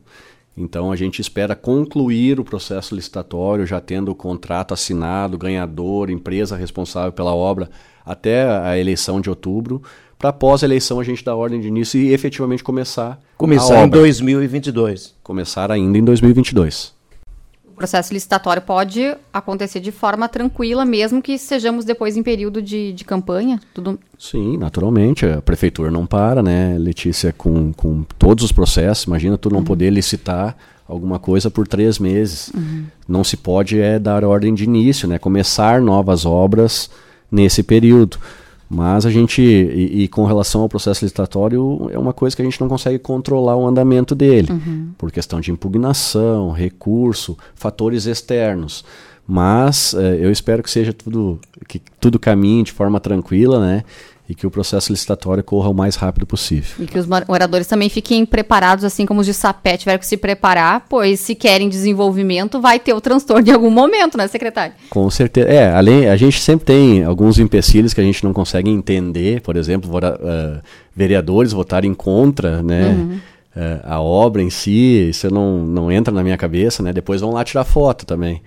Então 0.60 0.92
a 0.92 0.96
gente 0.96 1.22
espera 1.22 1.56
concluir 1.56 2.40
o 2.40 2.44
processo 2.44 2.94
licitatório, 2.94 3.66
já 3.66 3.80
tendo 3.80 4.12
o 4.12 4.16
contrato 4.16 4.74
assinado, 4.74 5.38
ganhador, 5.38 6.10
empresa 6.10 6.58
responsável 6.58 7.14
pela 7.14 7.34
obra, 7.34 7.70
até 8.06 8.44
a 8.44 8.78
eleição 8.78 9.22
de 9.22 9.30
outubro, 9.30 9.82
para 10.18 10.32
após 10.32 10.62
a 10.62 10.66
eleição 10.66 11.00
a 11.00 11.04
gente 11.04 11.24
dar 11.24 11.36
ordem 11.36 11.62
de 11.62 11.70
início 11.70 12.00
e 12.00 12.12
efetivamente 12.12 12.62
começar. 12.62 13.20
Começar 13.38 13.86
em 13.86 13.90
2022. 13.90 15.16
Começar 15.24 15.72
ainda 15.72 15.98
em 15.98 16.04
2022 16.04 16.99
processo 17.80 18.14
licitatório 18.14 18.62
pode 18.62 19.16
acontecer 19.34 19.80
de 19.80 19.92
forma 19.92 20.28
tranquila, 20.28 20.84
mesmo 20.84 21.22
que 21.22 21.38
sejamos 21.38 21.86
depois 21.86 22.18
em 22.18 22.22
período 22.22 22.62
de, 22.62 22.92
de 22.92 23.06
campanha? 23.06 23.60
Tudo... 23.74 23.98
Sim, 24.18 24.58
naturalmente. 24.58 25.26
A 25.26 25.42
prefeitura 25.42 25.90
não 25.90 26.06
para, 26.06 26.44
né, 26.44 26.78
Letícia, 26.78 27.34
com, 27.36 27.72
com 27.72 28.04
todos 28.20 28.44
os 28.44 28.52
processos. 28.52 29.06
Imagina 29.06 29.38
tu 29.38 29.50
não 29.50 29.60
uhum. 29.60 29.64
poder 29.64 29.90
licitar 29.90 30.58
alguma 30.86 31.18
coisa 31.20 31.50
por 31.50 31.66
três 31.66 31.98
meses. 31.98 32.52
Uhum. 32.54 32.84
Não 33.08 33.24
se 33.24 33.38
pode 33.38 33.80
é 33.80 33.98
dar 33.98 34.26
ordem 34.26 34.54
de 34.54 34.66
início, 34.66 35.08
né, 35.08 35.18
começar 35.18 35.82
novas 35.82 36.26
obras 36.26 36.90
nesse 37.32 37.64
período. 37.64 38.18
Mas 38.70 39.04
a 39.04 39.10
gente, 39.10 39.42
e, 39.42 40.04
e, 40.04 40.08
com 40.08 40.26
relação 40.26 40.62
ao 40.62 40.70
processo 40.70 41.04
licitatório, 41.04 41.90
é 41.92 41.98
uma 41.98 42.14
coisa 42.14 42.36
que 42.36 42.42
a 42.44 42.46
gente 42.46 42.62
não 42.62 42.70
consegue 42.70 43.00
controlar 43.00 43.56
o 43.56 43.66
andamento 43.66 44.14
dele, 44.14 44.52
uhum. 44.52 44.92
por 44.96 45.12
questão 45.12 45.42
de 45.42 45.52
impugnação, 45.52 46.52
recurso, 46.52 47.36
fatores 47.56 48.06
externos. 48.06 48.86
Mas 49.28 49.96
é, 49.96 50.24
eu 50.24 50.32
espero 50.32 50.62
que 50.62 50.70
seja 50.70 50.94
tudo, 50.94 51.40
que 51.68 51.82
tudo 52.00 52.20
caminhe 52.20 52.64
de 52.64 52.72
forma 52.72 53.00
tranquila, 53.00 53.60
né? 53.60 53.84
E 54.30 54.36
que 54.36 54.46
o 54.46 54.52
processo 54.52 54.92
licitatório 54.92 55.44
corra 55.44 55.70
o 55.70 55.74
mais 55.74 55.96
rápido 55.96 56.24
possível. 56.28 56.70
E 56.78 56.86
que 56.86 57.00
os 57.00 57.08
moradores 57.08 57.66
também 57.66 57.90
fiquem 57.90 58.24
preparados, 58.28 58.86
assim 58.86 59.04
como 59.04 59.22
os 59.22 59.26
de 59.26 59.34
Sapé 59.34 59.76
tiveram 59.76 59.98
que 59.98 60.06
se 60.06 60.16
preparar, 60.16 60.86
pois 60.88 61.20
se 61.20 61.34
querem 61.34 61.68
desenvolvimento, 61.68 62.62
vai 62.62 62.80
ter 62.80 62.94
o 62.94 63.02
transtorno 63.02 63.50
em 63.50 63.52
algum 63.52 63.72
momento, 63.72 64.20
né, 64.20 64.28
secretário? 64.28 64.76
Com 64.92 65.10
certeza. 65.10 65.50
É, 65.50 65.74
além, 65.74 66.08
a 66.08 66.16
gente 66.16 66.40
sempre 66.40 66.64
tem 66.64 67.04
alguns 67.04 67.40
empecilhos 67.40 67.92
que 67.92 68.00
a 68.00 68.04
gente 68.04 68.24
não 68.24 68.32
consegue 68.32 68.70
entender, 68.70 69.42
por 69.42 69.58
exemplo, 69.58 69.90
uh, 69.98 70.62
vereadores 70.96 71.52
votarem 71.52 71.96
contra, 71.96 72.62
né? 72.62 72.90
Uhum. 72.90 73.20
Uh, 73.56 73.82
a 73.84 74.00
obra 74.00 74.44
em 74.44 74.52
si, 74.52 75.10
isso 75.10 75.34
não, 75.34 75.66
não 75.66 75.92
entra 75.92 76.14
na 76.14 76.22
minha 76.22 76.38
cabeça, 76.38 76.84
né? 76.84 76.94
Depois 76.94 77.20
vão 77.20 77.32
lá 77.32 77.44
tirar 77.44 77.64
foto 77.64 78.06
também. 78.06 78.44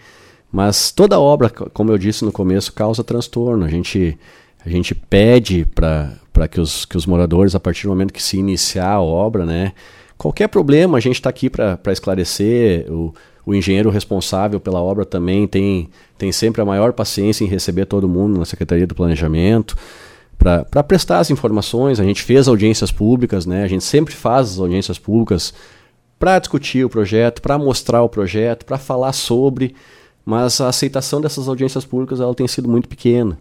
Mas 0.52 0.92
toda 0.92 1.18
obra, 1.18 1.50
como 1.50 1.90
eu 1.90 1.98
disse 1.98 2.24
no 2.24 2.30
começo, 2.30 2.72
causa 2.72 3.02
transtorno. 3.02 3.64
A 3.64 3.68
gente 3.68 4.16
a 4.64 4.68
gente 4.68 4.94
pede 4.94 5.64
para 5.64 6.48
que 6.48 6.60
os, 6.60 6.84
que 6.84 6.96
os 6.96 7.06
moradores, 7.06 7.54
a 7.54 7.60
partir 7.60 7.84
do 7.84 7.90
momento 7.90 8.12
que 8.12 8.22
se 8.22 8.36
iniciar 8.36 8.92
a 8.92 9.00
obra, 9.00 9.44
né, 9.44 9.72
qualquer 10.16 10.48
problema, 10.48 10.98
a 10.98 11.00
gente 11.00 11.16
está 11.16 11.30
aqui 11.30 11.50
para 11.50 11.78
esclarecer. 11.92 12.90
O, 12.92 13.14
o 13.44 13.54
engenheiro 13.54 13.90
responsável 13.90 14.60
pela 14.60 14.80
obra 14.80 15.04
também 15.04 15.46
tem, 15.48 15.90
tem 16.16 16.30
sempre 16.30 16.62
a 16.62 16.64
maior 16.64 16.92
paciência 16.92 17.44
em 17.44 17.48
receber 17.48 17.86
todo 17.86 18.08
mundo 18.08 18.38
na 18.38 18.44
Secretaria 18.44 18.86
do 18.86 18.94
Planejamento 18.94 19.76
para 20.38 20.82
prestar 20.82 21.18
as 21.18 21.30
informações. 21.30 22.00
A 22.00 22.04
gente 22.04 22.22
fez 22.22 22.48
audiências 22.48 22.92
públicas, 22.92 23.46
né? 23.46 23.64
a 23.64 23.68
gente 23.68 23.84
sempre 23.84 24.14
faz 24.14 24.52
as 24.52 24.58
audiências 24.58 24.98
públicas 24.98 25.52
para 26.18 26.38
discutir 26.38 26.84
o 26.84 26.88
projeto, 26.88 27.42
para 27.42 27.58
mostrar 27.58 28.02
o 28.02 28.08
projeto, 28.08 28.64
para 28.64 28.78
falar 28.78 29.12
sobre, 29.12 29.74
mas 30.24 30.60
a 30.60 30.68
aceitação 30.68 31.20
dessas 31.20 31.48
audiências 31.48 31.84
públicas 31.84 32.20
ela 32.20 32.34
tem 32.34 32.46
sido 32.46 32.68
muito 32.68 32.88
pequena. 32.88 33.36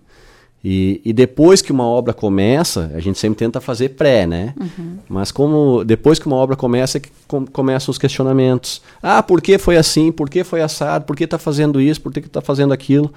E, 0.64 1.02
e, 1.04 1.12
depois 1.12 1.60
que 1.60 1.72
uma 1.72 1.86
obra 1.86 2.14
começa, 2.14 2.92
a 2.94 3.00
gente 3.00 3.18
sempre 3.18 3.40
tenta 3.40 3.60
fazer 3.60 3.90
pré, 3.90 4.28
né? 4.28 4.54
Uhum. 4.60 4.98
Mas 5.10 5.32
como 5.32 5.84
depois 5.84 6.20
que 6.20 6.28
uma 6.28 6.36
obra 6.36 6.56
começa, 6.56 7.00
é 7.00 7.02
que 7.02 7.10
com, 7.28 7.48
começam 7.48 7.92
os 7.92 7.98
questionamentos. 7.98 8.80
Ah, 9.02 9.24
por 9.24 9.42
que 9.42 9.58
foi 9.58 9.76
assim? 9.76 10.12
Por 10.12 10.30
que 10.30 10.44
foi 10.44 10.62
assado? 10.62 11.06
Por 11.06 11.16
que 11.16 11.24
está 11.24 11.40
fazendo 11.40 11.82
isso? 11.82 12.00
Por 12.00 12.14
que 12.14 12.20
está 12.20 12.42
fazendo 12.42 12.74
aquilo? 12.74 13.12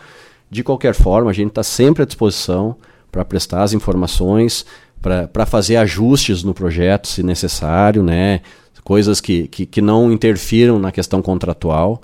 De 0.51 0.63
qualquer 0.63 0.95
forma, 0.95 1.31
a 1.31 1.35
gente 1.35 1.49
está 1.49 1.63
sempre 1.63 2.03
à 2.03 2.07
disposição 2.07 2.77
para 3.13 3.25
prestar 3.27 3.63
as 3.63 3.75
informações, 3.75 4.65
para 5.03 5.45
fazer 5.45 5.77
ajustes 5.77 6.43
no 6.43 6.55
projeto, 6.55 7.09
se 7.09 7.23
necessário, 7.23 8.03
né? 8.03 8.41
Coisas 8.83 9.21
que, 9.21 9.49
que, 9.49 9.67
que 9.67 9.81
não 9.83 10.11
interfiram 10.11 10.79
na 10.79 10.91
questão 10.91 11.21
contratual. 11.21 12.03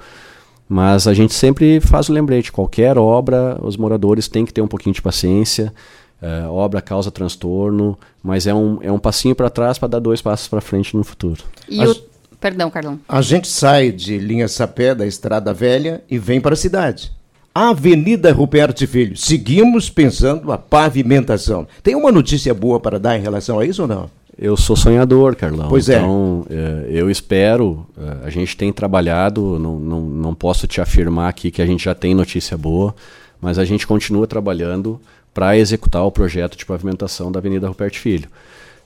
Mas 0.73 1.09
a 1.09 1.13
gente 1.13 1.35
sempre 1.35 1.81
faz 1.81 2.09
o 2.09 2.13
lembrete: 2.13 2.53
qualquer 2.53 2.97
obra, 2.97 3.59
os 3.61 3.77
moradores 3.77 4.29
têm 4.29 4.47
que 4.47 4.53
ter 4.53 4.61
um 4.61 4.69
pouquinho 4.69 4.95
de 4.95 5.03
paciência. 5.03 5.75
Uh, 6.23 6.49
obra 6.53 6.81
causa 6.81 7.11
transtorno, 7.11 7.99
mas 8.23 8.47
é 8.47 8.55
um, 8.55 8.79
é 8.83 8.93
um 8.93 8.99
passinho 8.99 9.35
para 9.35 9.51
trás 9.51 9.79
para 9.79 9.89
dar 9.89 9.99
dois 9.99 10.23
passos 10.23 10.47
para 10.47 10.61
frente 10.61 10.97
no 10.97 11.03
futuro. 11.03 11.43
E 11.69 11.83
a, 11.83 11.91
o... 11.91 11.97
Perdão, 12.39 12.71
Carlão. 12.71 13.01
A 13.09 13.21
gente 13.21 13.49
sai 13.49 13.91
de 13.91 14.19
Linha 14.19 14.47
Sapé, 14.47 14.95
da 14.95 15.05
Estrada 15.05 15.53
Velha, 15.53 16.05
e 16.09 16.19
vem 16.19 16.41
para 16.41 16.53
a 16.53 16.57
cidade. 16.57 17.11
Avenida 17.53 18.33
Ruperto 18.33 18.87
Filho. 18.87 19.17
Seguimos 19.17 19.91
pensando 19.91 20.53
a 20.53 20.59
pavimentação. 20.59 21.67
Tem 21.83 21.97
uma 21.97 22.13
notícia 22.13 22.55
boa 22.55 22.79
para 22.79 23.01
dar 23.01 23.19
em 23.19 23.23
relação 23.23 23.59
a 23.59 23.67
isso 23.67 23.83
ou 23.83 23.89
não? 23.89 24.09
Eu 24.41 24.57
sou 24.57 24.75
sonhador, 24.75 25.37
Carlão. 25.37 25.69
Pois 25.69 25.91
é. 25.91 25.99
Então, 25.99 26.47
é, 26.49 26.87
eu 26.89 27.11
espero. 27.11 27.87
É, 27.99 28.27
a 28.27 28.31
gente 28.31 28.57
tem 28.57 28.73
trabalhado, 28.73 29.59
não, 29.59 29.79
não, 29.79 30.01
não 30.01 30.35
posso 30.35 30.67
te 30.67 30.81
afirmar 30.81 31.29
aqui 31.29 31.51
que 31.51 31.61
a 31.61 31.67
gente 31.67 31.85
já 31.85 31.95
tem 31.95 32.15
notícia 32.15 32.57
boa, 32.57 32.95
mas 33.39 33.59
a 33.59 33.67
gente 33.67 33.87
continua 33.87 34.27
trabalhando 34.27 34.99
para 35.35 35.59
executar 35.59 36.07
o 36.07 36.11
projeto 36.11 36.57
de 36.57 36.65
pavimentação 36.65 37.31
da 37.31 37.39
Avenida 37.39 37.69
Ruperto 37.69 37.99
Filho. 37.99 38.31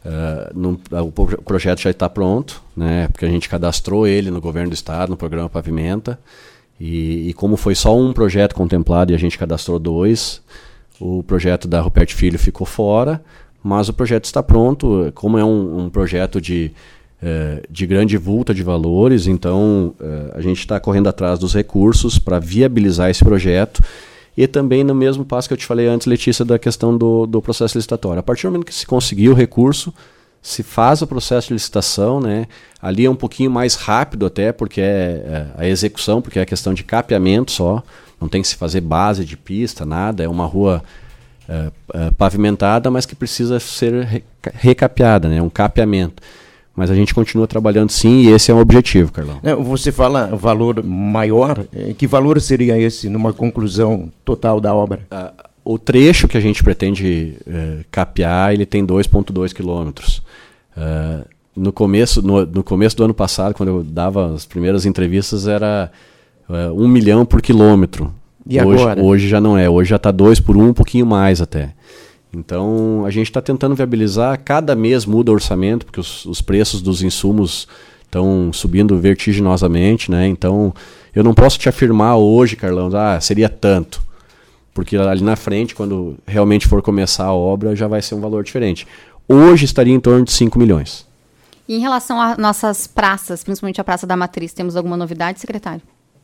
Uh, 0.05 0.59
no, 0.59 0.81
o 1.07 1.43
projeto 1.43 1.81
já 1.81 1.91
está 1.91 2.11
pronto, 2.11 2.61
né, 2.77 3.07
porque 3.09 3.25
a 3.25 3.31
gente 3.31 3.49
cadastrou 3.49 4.09
ele 4.09 4.33
no 4.33 4.41
governo 4.41 4.71
do 4.71 4.75
estado, 4.75 5.09
no 5.09 5.17
programa 5.17 5.49
Pavimenta, 5.49 6.19
e, 6.79 7.31
e, 7.31 7.33
como 7.33 7.57
foi 7.57 7.75
só 7.75 7.97
um 7.97 8.13
projeto 8.13 8.55
contemplado 8.55 9.13
e 9.13 9.15
a 9.15 9.19
gente 9.19 9.39
cadastrou 9.39 9.79
dois, 9.79 10.43
o 11.01 11.23
projeto 11.23 11.67
da 11.67 11.81
Ruperto 11.81 12.15
Filho 12.15 12.39
ficou 12.39 12.67
fora, 12.67 13.23
mas 13.65 13.89
o 13.89 13.95
projeto 13.95 14.27
está 14.27 14.43
pronto. 14.43 15.11
Como 15.15 15.39
é 15.39 15.45
um, 15.45 15.87
um 15.87 15.91
projeto 15.91 16.39
de, 16.39 16.71
eh, 17.23 17.63
de 17.71 17.87
grande 17.87 18.19
vulta 18.19 18.53
de 18.53 18.63
valores, 18.63 19.27
então 19.27 19.95
eh, 19.99 20.33
a 20.35 20.41
gente 20.43 20.59
está 20.59 20.79
correndo 20.79 21.09
atrás 21.09 21.39
dos 21.39 21.55
recursos 21.55 22.19
para 22.19 22.39
viabilizar 22.39 23.09
esse 23.09 23.25
projeto. 23.25 23.83
E 24.37 24.47
também 24.47 24.85
no 24.85 24.95
mesmo 24.95 25.25
passo 25.25 25.49
que 25.49 25.55
eu 25.55 25.59
te 25.59 25.65
falei 25.65 25.87
antes, 25.87 26.07
Letícia, 26.07 26.45
da 26.45 26.59
questão 26.59 26.95
do, 26.99 27.25
do 27.25 27.41
processo 27.41 27.79
licitatório. 27.79 28.21
A 28.21 28.23
partir 28.23 28.43
do 28.43 28.51
momento 28.51 28.67
que 28.67 28.75
se 28.75 28.85
conseguir 28.87 29.31
o 29.31 29.35
recurso, 29.35 29.95
se 30.43 30.63
faz 30.63 31.01
o 31.01 31.07
processo 31.07 31.49
de 31.49 31.55
licitação, 31.55 32.21
né? 32.21 32.47
Ali 32.83 33.07
é 33.07 33.11
um 33.11 33.17
pouquinho 33.17 33.51
mais 33.51 33.77
rápido 33.77 34.27
até, 34.27 34.53
porque 34.53 34.83
é, 34.83 35.55
é 35.57 35.63
a 35.63 35.67
execução, 35.67 36.21
porque 36.21 36.39
é 36.39 36.43
a 36.43 36.47
questão 36.47 36.75
de 36.75 36.85
capeamento 36.85 37.51
só, 37.51 37.83
não 38.21 38.29
tem 38.29 38.43
que 38.43 38.49
se 38.49 38.57
fazer 38.57 38.83
base 38.83 39.25
de 39.25 39.39
pista, 39.39 39.87
nada, 39.87 40.23
é 40.23 40.29
uma 40.29 40.45
rua 40.45 40.83
é, 41.49 41.71
é, 41.93 42.11
pavimentada, 42.13 42.91
mas 42.91 43.07
que 43.07 43.15
precisa 43.15 43.61
ser 43.61 44.23
recapeada, 44.55 45.29
né? 45.29 45.43
um 45.43 45.51
capeamento. 45.51 46.23
Mas 46.77 46.91
a 46.91 46.95
gente 46.95 47.15
continua 47.15 47.47
trabalhando 47.47 47.91
sim 47.91 48.23
e 48.23 48.29
esse 48.31 48.51
é 48.51 48.55
o 48.55 48.59
objetivo, 48.59 49.13
Carlão. 49.13 49.41
Você 49.63 49.93
fala 49.93 50.27
valor 50.35 50.83
maior, 50.83 51.65
é, 51.73 51.93
que 51.93 52.07
valor 52.07 52.41
seria 52.41 52.77
esse 52.77 53.09
numa 53.09 53.33
conclusão 53.33 54.11
total 54.25 54.61
da 54.61 54.75
obra? 54.75 55.07
Uh, 55.13 55.45
o 55.65 55.79
trecho 55.79 56.27
que 56.27 56.37
a 56.37 56.41
gente 56.41 56.63
pretende 56.65 57.39
uh, 57.47 57.85
capear, 57.91 58.53
ele 58.53 58.67
tem 58.67 58.85
2,2 58.85 59.55
quilômetros. 59.55 60.21
Uh, 60.77 61.25
no, 61.57 61.73
começo, 61.73 62.21
no, 62.21 62.45
no, 62.45 62.65
começo 62.65 62.97
do 62.97 63.05
ano 63.05 63.15
passado, 63.15 63.55
quando 63.55 63.69
eu 63.69 63.83
dava 63.85 64.35
as 64.35 64.45
primeiras 64.45 64.85
entrevistas, 64.85 65.47
era 65.47 65.91
uh, 66.49 66.73
um 66.75 66.89
milhão 66.89 67.25
por 67.25 67.41
quilômetro. 67.41 68.13
E 68.47 68.61
hoje, 68.61 68.83
agora? 68.83 69.03
Hoje 69.03 69.29
já 69.29 69.41
não 69.41 69.57
é, 69.57 69.69
hoje 69.69 69.91
já 69.91 69.97
está 69.97 70.11
dois 70.11 70.39
por 70.39 70.57
um, 70.57 70.69
um 70.69 70.75
pouquinho 70.75 71.07
mais 71.07 71.41
até. 71.41 71.73
Então 72.33 73.05
a 73.07 73.11
gente 73.11 73.29
está 73.29 73.41
tentando 73.41 73.75
viabilizar, 73.75 74.41
cada 74.45 74.75
mês 74.75 75.07
muda 75.07 75.31
o 75.31 75.35
orçamento, 75.35 75.87
porque 75.87 76.01
os, 76.01 76.25
os 76.27 76.41
preços 76.41 76.83
dos 76.83 77.03
insumos 77.03 77.69
estão 78.03 78.53
subindo 78.53 78.99
vertiginosamente, 78.99 80.11
né? 80.11 80.27
Então 80.27 80.75
eu 81.15 81.23
não 81.23 81.33
posso 81.33 81.59
te 81.59 81.69
afirmar 81.69 82.17
hoje, 82.17 82.57
Carlão, 82.57 82.91
ah, 82.95 83.21
seria 83.21 83.49
tanto. 83.49 84.03
Porque 84.73 84.97
ali 84.97 85.23
na 85.23 85.37
frente, 85.37 85.75
quando 85.75 86.17
realmente 86.27 86.67
for 86.67 86.83
começar 86.83 87.27
a 87.27 87.33
obra, 87.33 87.77
já 87.77 87.87
vai 87.87 88.03
ser 88.03 88.17
um 88.17 88.21
valor 88.21 88.43
diferente. 88.43 88.87
Hoje 89.29 89.65
estaria 89.65 89.95
em 89.95 90.01
torno 90.01 90.25
de 90.25 90.33
5 90.33 90.59
milhões. 90.59 91.07
E 91.69 91.77
em 91.77 91.81
relação 91.81 92.21
às 92.21 92.37
nossas 92.37 92.87
praças, 92.87 93.43
principalmente 93.43 93.81
a 93.81 93.85
Praça 93.85 94.07
da 94.07 94.17
Matriz, 94.17 94.53
temos 94.53 94.77
alguma 94.77 94.97
novidade, 94.97 95.41
secretário? 95.41 95.81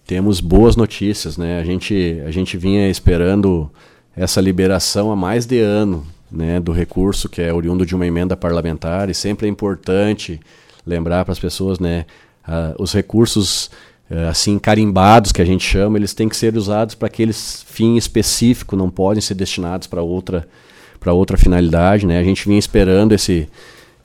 Temos 0.06 0.40
boas 0.40 0.76
notícias, 0.76 1.36
né? 1.36 1.60
A 1.60 1.64
gente, 1.64 2.22
a 2.26 2.30
gente 2.30 2.56
vinha 2.56 2.88
esperando 2.88 3.70
essa 4.16 4.40
liberação 4.40 5.10
há 5.12 5.16
mais 5.16 5.46
de 5.46 5.60
ano, 5.60 6.06
né, 6.30 6.60
do 6.60 6.72
recurso 6.72 7.28
que 7.28 7.42
é 7.42 7.52
oriundo 7.52 7.84
de 7.84 7.94
uma 7.94 8.06
emenda 8.06 8.36
parlamentar 8.36 9.10
e 9.10 9.14
sempre 9.14 9.46
é 9.46 9.50
importante 9.50 10.38
lembrar 10.86 11.24
para 11.24 11.32
as 11.32 11.38
pessoas, 11.38 11.80
né, 11.80 12.06
os 12.78 12.92
recursos 12.92 13.70
uh, 14.10 14.28
assim 14.28 14.58
carimbados 14.58 15.32
que 15.32 15.42
a 15.42 15.44
gente 15.44 15.64
chama, 15.64 15.98
eles 15.98 16.14
têm 16.14 16.28
que 16.28 16.36
ser 16.36 16.56
usados 16.56 16.94
para 16.94 17.06
aquele 17.06 17.32
fim 17.32 17.96
específico, 17.96 18.76
não 18.76 18.90
podem 18.90 19.20
ser 19.20 19.34
destinados 19.34 19.86
para 19.86 20.02
outra 20.02 20.48
para 20.98 21.14
outra 21.14 21.38
finalidade, 21.38 22.04
né? 22.04 22.18
A 22.18 22.22
gente 22.22 22.46
vinha 22.46 22.58
esperando 22.58 23.12
esse 23.12 23.48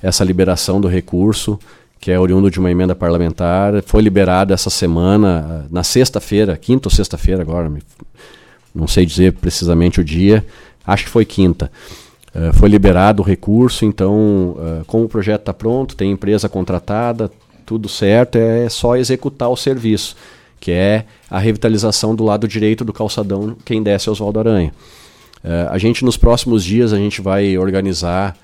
essa 0.01 0.23
liberação 0.23 0.79
do 0.79 0.87
recurso 0.87 1.59
que 2.05 2.12
é 2.12 2.19
oriundo 2.19 2.51
de 2.51 2.59
uma 2.59 2.69
emenda 2.69 2.93
parlamentar, 2.93 3.81
foi 3.81 4.00
liberado 4.00 4.53
essa 4.53 4.69
semana, 4.69 5.65
na 5.71 5.81
sexta-feira, 5.81 6.55
quinta 6.55 6.88
ou 6.88 6.91
sexta-feira 6.91 7.41
agora, 7.41 7.67
não 8.75 8.88
sei 8.88 9.07
dizer 9.07 9.33
precisamente 9.33 10.00
o 10.00 10.03
dia, 10.03 10.45
acho 10.85 11.05
que 11.05 11.09
foi 11.09 11.25
quinta. 11.25 11.71
Uh, 12.27 12.53
foi 12.53 12.69
liberado 12.69 13.24
o 13.24 13.25
recurso, 13.25 13.85
então, 13.85 14.55
uh, 14.55 14.85
como 14.85 15.05
o 15.05 15.09
projeto 15.09 15.39
está 15.39 15.51
pronto, 15.51 15.95
tem 15.95 16.12
empresa 16.12 16.47
contratada, 16.47 17.31
tudo 17.65 17.89
certo, 17.89 18.35
é 18.35 18.69
só 18.69 18.95
executar 18.95 19.50
o 19.50 19.57
serviço, 19.57 20.15
que 20.59 20.69
é 20.69 21.05
a 21.27 21.39
revitalização 21.39 22.13
do 22.13 22.24
lado 22.24 22.47
direito 22.47 22.85
do 22.85 22.93
calçadão, 22.93 23.57
quem 23.65 23.81
desce 23.81 24.09
é 24.09 24.12
Oswaldo 24.12 24.38
Aranha. 24.38 24.71
Uh, 25.43 25.71
a 25.71 25.79
gente, 25.79 26.05
nos 26.05 26.17
próximos 26.17 26.63
dias, 26.63 26.93
a 26.93 26.97
gente 26.97 27.19
vai 27.19 27.57
organizar 27.57 28.38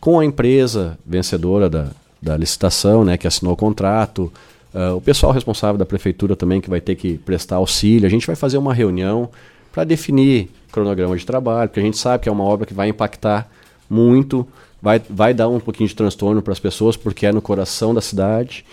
com 0.00 0.18
a 0.18 0.24
empresa 0.24 0.98
vencedora 1.06 1.70
da, 1.70 1.90
da 2.26 2.36
licitação, 2.36 3.04
né, 3.04 3.16
que 3.16 3.26
assinou 3.26 3.54
o 3.54 3.56
contrato, 3.56 4.32
uh, 4.74 4.96
o 4.96 5.00
pessoal 5.00 5.32
responsável 5.32 5.78
da 5.78 5.86
prefeitura 5.86 6.34
também 6.34 6.60
que 6.60 6.68
vai 6.68 6.80
ter 6.80 6.96
que 6.96 7.16
prestar 7.18 7.56
auxílio. 7.56 8.04
A 8.04 8.10
gente 8.10 8.26
vai 8.26 8.34
fazer 8.34 8.58
uma 8.58 8.74
reunião 8.74 9.30
para 9.72 9.84
definir 9.84 10.50
cronograma 10.72 11.16
de 11.16 11.24
trabalho, 11.24 11.68
porque 11.68 11.80
a 11.80 11.82
gente 11.82 11.96
sabe 11.96 12.24
que 12.24 12.28
é 12.28 12.32
uma 12.32 12.42
obra 12.42 12.66
que 12.66 12.74
vai 12.74 12.88
impactar 12.88 13.48
muito, 13.88 14.46
vai, 14.82 15.00
vai 15.08 15.32
dar 15.32 15.48
um 15.48 15.60
pouquinho 15.60 15.88
de 15.88 15.94
transtorno 15.94 16.42
para 16.42 16.52
as 16.52 16.58
pessoas, 16.58 16.96
porque 16.96 17.26
é 17.26 17.32
no 17.32 17.40
coração 17.40 17.94
da 17.94 18.00
cidade. 18.00 18.64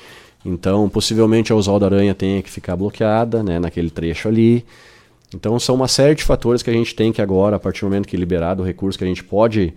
Então, 0.43 0.89
possivelmente 0.89 1.53
a 1.53 1.55
Oswaldo 1.55 1.85
Aranha 1.85 2.15
tenha 2.15 2.41
que 2.41 2.49
ficar 2.49 2.75
bloqueada 2.75 3.43
né, 3.43 3.59
naquele 3.59 3.89
trecho 3.89 4.27
ali. 4.27 4.65
Então, 5.33 5.59
são 5.59 5.75
uma 5.75 5.87
série 5.87 6.15
de 6.15 6.23
fatores 6.23 6.63
que 6.63 6.69
a 6.69 6.73
gente 6.73 6.95
tem 6.95 7.13
que 7.13 7.21
agora, 7.21 7.55
a 7.55 7.59
partir 7.59 7.81
do 7.81 7.85
momento 7.85 8.07
que 8.07 8.17
liberado 8.17 8.63
o 8.63 8.65
recurso, 8.65 8.97
que 8.97 9.05
a 9.05 9.07
gente 9.07 9.23
pode 9.23 9.73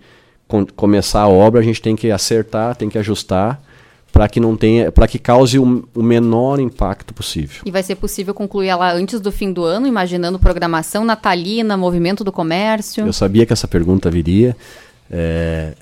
começar 0.75 1.21
a 1.21 1.29
obra, 1.29 1.59
a 1.59 1.63
gente 1.63 1.81
tem 1.81 1.95
que 1.95 2.09
acertar, 2.09 2.75
tem 2.75 2.89
que 2.89 2.97
ajustar 2.97 3.61
para 4.17 4.27
que 4.27 4.39
não 4.39 4.57
tenha, 4.57 4.91
para 4.91 5.07
que 5.07 5.19
cause 5.19 5.59
o, 5.59 5.87
o, 5.93 6.01
menor 6.01 6.59
impacto 6.59 7.13
possível. 7.13 7.61
E 7.63 7.69
vai 7.69 7.83
ser 7.83 7.93
possível 7.93 8.33
concluir 8.33 8.69
ela 8.69 8.91
antes 8.91 9.19
do 9.19 9.31
fim 9.31 9.53
do 9.53 9.63
ano, 9.63 9.85
imaginando 9.85 10.39
programação 10.39 11.05
natalina, 11.05 11.77
movimento 11.77 12.23
do 12.23 12.31
comércio? 12.31 13.05
Eu 13.05 13.13
sabia 13.13 13.45
que 13.45 13.53
essa 13.53 13.67
pergunta 13.67 14.09
viria. 14.09 14.57
É, 15.11 15.75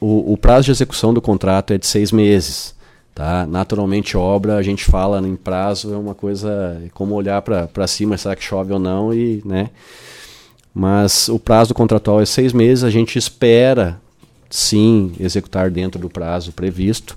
o, 0.00 0.34
o, 0.34 0.36
prazo 0.36 0.66
de 0.66 0.70
execução 0.70 1.12
do 1.12 1.20
contrato 1.20 1.72
é 1.72 1.78
de 1.78 1.84
seis 1.84 2.12
meses. 2.12 2.76
Tá? 3.12 3.44
Naturalmente, 3.44 4.16
obra, 4.16 4.54
a 4.54 4.62
gente 4.62 4.84
fala 4.84 5.18
em 5.18 5.34
prazo, 5.34 5.92
é 5.92 5.96
uma 5.96 6.14
coisa 6.14 6.80
é 6.86 6.90
como 6.94 7.16
olhar 7.16 7.42
para 7.42 7.86
cima, 7.88 8.16
será 8.16 8.36
que 8.36 8.44
chove 8.44 8.72
ou 8.72 8.78
não, 8.78 9.12
e, 9.12 9.42
né? 9.44 9.70
Mas 10.72 11.28
o 11.28 11.40
prazo 11.40 11.74
contratual 11.74 12.20
é 12.20 12.24
seis 12.24 12.52
meses, 12.52 12.84
a 12.84 12.88
gente 12.88 13.18
espera 13.18 14.00
sim 14.52 15.12
executar 15.18 15.70
dentro 15.70 16.00
do 16.00 16.08
prazo 16.08 16.52
previsto. 16.52 17.16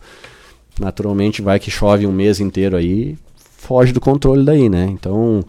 Naturalmente 0.80 1.42
vai 1.42 1.60
que 1.60 1.70
chove 1.70 2.08
um 2.08 2.12
mês 2.12 2.40
inteiro 2.40 2.76
aí, 2.76 3.18
foge 3.36 3.94
do 3.94 4.02
controle 4.02 4.44
daí, 4.44 4.70
né? 4.70 4.86
Então, 4.86 5.44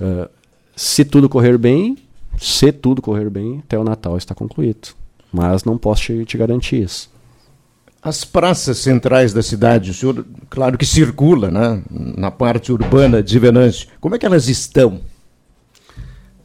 uh, 0.00 0.28
se 0.76 1.04
tudo 1.04 1.28
correr 1.28 1.58
bem, 1.58 1.96
se 2.38 2.72
tudo 2.72 3.02
correr 3.02 3.28
bem, 3.28 3.60
até 3.64 3.78
o 3.78 3.84
Natal 3.84 4.16
está 4.16 4.34
concluído. 4.34 4.88
Mas 5.32 5.64
não 5.64 5.78
posso 5.78 6.02
te, 6.02 6.24
te 6.24 6.38
garantir 6.38 6.82
isso. 6.82 7.10
As 8.02 8.24
praças 8.24 8.78
centrais 8.78 9.32
da 9.32 9.42
cidade, 9.42 9.90
o 9.90 9.94
senhor, 9.94 10.24
claro 10.48 10.78
que 10.78 10.86
circula, 10.86 11.50
né? 11.50 11.82
Na 11.90 12.30
parte 12.30 12.72
urbana 12.72 13.22
de 13.22 13.38
Venâncio. 13.38 13.88
Como 14.00 14.14
é 14.14 14.18
que 14.18 14.24
elas 14.24 14.48
estão? 14.48 15.00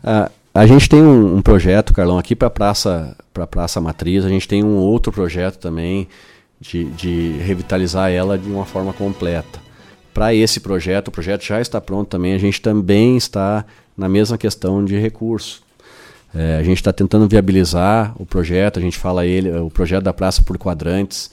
Ah, 0.04 0.30
a 0.56 0.66
gente 0.66 0.88
tem 0.88 1.02
um, 1.02 1.36
um 1.36 1.42
projeto, 1.42 1.94
Carlão, 1.94 2.18
aqui 2.18 2.34
para 2.34 2.50
praça, 2.50 3.14
para 3.34 3.46
praça 3.46 3.82
Matriz. 3.82 4.24
A 4.24 4.30
gente 4.30 4.48
tem 4.48 4.64
um 4.64 4.78
outro 4.78 5.12
projeto 5.12 5.58
também 5.58 6.08
de, 6.62 6.86
de 6.86 7.32
revitalizar 7.40 8.10
ela 8.10 8.38
de 8.38 8.50
uma 8.50 8.64
forma 8.64 8.94
completa. 8.94 9.60
Para 10.14 10.34
esse 10.34 10.62
projeto, 10.62 11.10
o 11.10 11.12
projeto 11.12 11.44
já 11.44 11.60
está 11.60 11.82
pronto 11.82 12.08
também. 12.08 12.34
A 12.34 12.38
gente 12.38 12.62
também 12.62 13.18
está 13.18 13.66
na 13.98 14.08
mesma 14.08 14.38
questão 14.38 14.86
de 14.86 14.98
recurso. 14.98 15.62
É, 16.34 16.56
a 16.56 16.64
gente 16.64 16.78
está 16.78 16.94
tentando 16.94 17.28
viabilizar 17.28 18.14
o 18.18 18.26
projeto. 18.26 18.80
A 18.80 18.82
gente 18.82 18.98
fala 18.98 19.26
ele, 19.26 19.52
o 19.58 19.70
projeto 19.70 20.06
da 20.06 20.14
praça 20.14 20.42
por 20.42 20.58
quadrantes. 20.58 21.30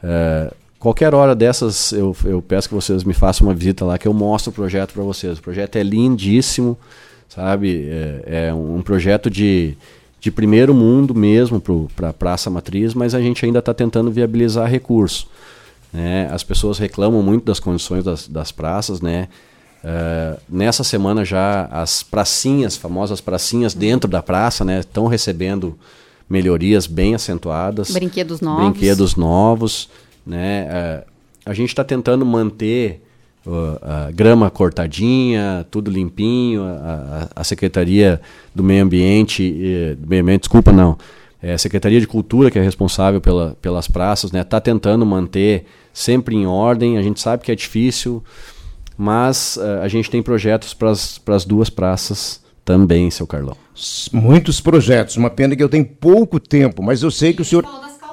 É, 0.00 0.54
qualquer 0.78 1.12
hora 1.12 1.34
dessas, 1.34 1.90
eu, 1.90 2.16
eu 2.24 2.40
peço 2.40 2.68
que 2.68 2.74
vocês 2.76 3.02
me 3.02 3.14
façam 3.14 3.48
uma 3.48 3.54
visita 3.54 3.84
lá, 3.84 3.98
que 3.98 4.06
eu 4.06 4.14
mostro 4.14 4.52
o 4.52 4.54
projeto 4.54 4.94
para 4.94 5.02
vocês. 5.02 5.38
O 5.38 5.42
projeto 5.42 5.74
é 5.74 5.82
lindíssimo 5.82 6.78
sabe? 7.30 7.88
É, 7.88 8.48
é 8.48 8.54
um 8.54 8.82
projeto 8.82 9.30
de, 9.30 9.74
de 10.20 10.30
primeiro 10.30 10.74
mundo 10.74 11.14
mesmo 11.14 11.62
para 11.96 12.10
a 12.10 12.12
Praça 12.12 12.50
Matriz, 12.50 12.92
mas 12.92 13.14
a 13.14 13.20
gente 13.20 13.44
ainda 13.46 13.60
está 13.60 13.72
tentando 13.72 14.10
viabilizar 14.10 14.68
recursos. 14.68 15.26
Né? 15.92 16.28
As 16.30 16.42
pessoas 16.42 16.78
reclamam 16.78 17.22
muito 17.22 17.44
das 17.44 17.58
condições 17.58 18.04
das, 18.04 18.28
das 18.28 18.52
praças, 18.52 19.00
né? 19.00 19.28
Uh, 19.82 20.38
nessa 20.46 20.84
semana 20.84 21.24
já 21.24 21.64
as 21.70 22.02
pracinhas, 22.02 22.76
famosas 22.76 23.18
pracinhas 23.18 23.72
dentro 23.72 24.10
da 24.10 24.22
praça, 24.22 24.62
né, 24.62 24.80
estão 24.80 25.06
recebendo 25.06 25.74
melhorias 26.28 26.86
bem 26.86 27.14
acentuadas. 27.14 27.90
Brinquedos 27.90 28.42
novos. 28.42 28.62
Brinquedos 28.62 29.16
novos, 29.16 29.88
né? 30.26 30.68
Uh, 30.68 31.10
a 31.46 31.54
gente 31.54 31.70
está 31.70 31.82
tentando 31.82 32.26
manter 32.26 33.02
a 33.82 34.10
grama 34.10 34.50
cortadinha, 34.50 35.66
tudo 35.70 35.90
limpinho, 35.90 36.62
a, 36.62 37.28
a, 37.36 37.44
Secretaria 37.44 38.20
do 38.54 38.62
Meio 38.62 38.84
Ambiente, 38.84 39.96
do 39.98 40.06
Meio 40.06 40.22
Ambiente, 40.22 40.42
desculpa, 40.42 40.72
não, 40.72 40.98
é 41.42 41.54
a 41.54 41.58
Secretaria 41.58 42.00
de 42.00 42.06
Cultura 42.06 42.50
que 42.50 42.58
é 42.58 42.62
responsável 42.62 43.20
pela, 43.20 43.56
pelas 43.62 43.88
praças, 43.88 44.24
está 44.24 44.38
né, 44.38 44.44
tá 44.44 44.60
tentando 44.60 45.06
manter 45.06 45.64
sempre 45.92 46.36
em 46.36 46.46
ordem, 46.46 46.98
a 46.98 47.02
gente 47.02 47.20
sabe 47.20 47.42
que 47.42 47.50
é 47.50 47.54
difícil, 47.54 48.22
mas 48.96 49.56
uh, 49.56 49.80
a 49.82 49.88
gente 49.88 50.10
tem 50.10 50.22
projetos 50.22 50.74
para 50.74 50.90
as 50.90 51.44
duas 51.44 51.70
praças 51.70 52.42
também, 52.64 53.10
seu 53.10 53.26
Carlão. 53.26 53.56
Muitos 54.12 54.60
projetos, 54.60 55.16
uma 55.16 55.30
pena 55.30 55.56
que 55.56 55.62
eu 55.62 55.68
tenho 55.68 55.86
pouco 55.86 56.38
tempo, 56.38 56.82
mas 56.82 57.02
eu 57.02 57.10
sei 57.10 57.32
que 57.32 57.40
o 57.40 57.44
senhor... 57.44 57.64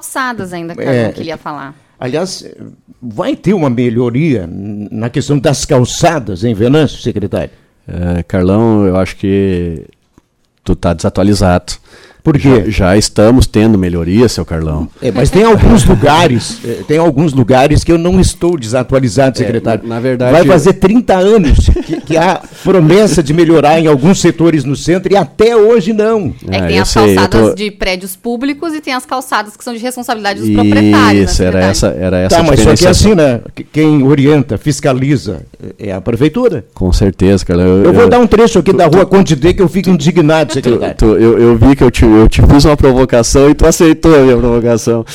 Calçadas 0.07 0.53
ainda, 0.53 0.73
Carlão, 0.73 0.93
é, 0.93 1.11
que 1.11 1.19
ele 1.19 1.29
ia 1.29 1.37
falar. 1.37 1.75
Aliás, 1.99 2.49
vai 3.01 3.35
ter 3.35 3.53
uma 3.53 3.69
melhoria 3.69 4.47
na 4.47 5.09
questão 5.09 5.37
das 5.37 5.65
calçadas 5.65 6.43
em 6.43 6.53
Venâncio, 6.53 6.99
secretário? 7.01 7.49
É, 7.87 8.23
Carlão, 8.23 8.85
eu 8.85 8.95
acho 8.95 9.17
que 9.17 9.85
tu 10.63 10.73
está 10.73 10.93
desatualizado. 10.93 11.73
Por 12.27 12.37
quê? 12.37 12.65
Já, 12.65 12.89
já, 12.89 12.97
estamos 12.97 13.47
tendo 13.47 13.77
melhoria, 13.77 14.27
seu 14.27 14.43
Carlão. 14.43 14.89
É, 15.01 15.13
mas 15.13 15.29
tem 15.29 15.45
alguns 15.45 15.85
lugares, 15.85 16.59
é, 16.65 16.83
tem 16.85 16.97
alguns 16.97 17.31
lugares 17.31 17.85
que 17.85 17.91
eu 17.93 17.97
não 17.97 18.19
estou 18.19 18.59
desatualizado, 18.59 19.37
é, 19.37 19.45
secretário. 19.45 19.85
É, 19.85 19.87
na 19.87 19.97
verdade. 20.01 20.33
Vai 20.33 20.45
fazer 20.45 20.73
30 20.73 21.13
anos 21.15 21.69
que, 21.85 22.01
que, 22.01 22.17
há 22.17 22.41
promessa 22.65 23.23
de 23.23 23.33
melhorar 23.33 23.79
em 23.79 23.87
alguns 23.87 24.19
setores 24.19 24.65
no 24.65 24.75
centro 24.75 25.13
e 25.13 25.15
até 25.15 25.55
hoje 25.55 25.93
não. 25.93 26.33
É 26.49 26.57
que 26.57 26.63
ah, 26.63 26.67
tem 26.67 26.79
as 26.79 26.89
sei, 26.89 27.15
calçadas 27.15 27.49
tô... 27.51 27.55
de 27.55 27.71
prédios 27.71 28.17
públicos 28.17 28.73
e 28.73 28.81
tem 28.81 28.93
as 28.93 29.05
calçadas 29.05 29.55
que 29.55 29.63
são 29.63 29.73
de 29.73 29.79
responsabilidade 29.79 30.41
dos 30.41 30.49
Isso, 30.49 30.59
proprietários. 30.59 31.31
Isso, 31.31 31.43
era 31.43 31.63
essa, 31.63 31.87
era 31.87 32.17
essa 32.17 32.35
Tá, 32.35 32.43
mas 32.43 32.59
só 32.59 32.75
que 32.75 32.85
é 32.85 32.89
assim, 32.89 33.15
né? 33.15 33.39
Quem 33.71 34.03
orienta, 34.03 34.57
fiscaliza 34.57 35.45
é 35.79 35.93
a 35.93 36.01
prefeitura. 36.01 36.65
Com 36.73 36.91
certeza, 36.91 37.45
Carlão. 37.45 37.67
Eu, 37.67 37.83
eu 37.85 37.93
vou 37.93 38.03
eu, 38.03 38.09
dar 38.09 38.19
um 38.19 38.27
trecho 38.27 38.59
aqui 38.59 38.71
tu, 38.71 38.77
da 38.77 38.87
rua 38.87 39.05
tu, 39.05 39.07
Conde 39.07 39.33
D 39.33 39.53
que 39.53 39.61
eu 39.61 39.69
fico 39.69 39.89
indignado, 39.89 40.51
secretário. 40.53 40.95
Tu, 40.97 41.05
eu, 41.05 41.39
eu 41.39 41.57
vi 41.57 41.73
que 41.73 41.85
eu 41.85 41.89
te 41.89 42.16
eu 42.17 42.29
te 42.29 42.41
fiz 42.41 42.65
uma 42.65 42.75
provocação 42.75 43.49
e 43.49 43.55
tu 43.55 43.65
aceitou 43.65 44.15
a 44.15 44.19
minha 44.19 44.37
provocação. 44.37 45.05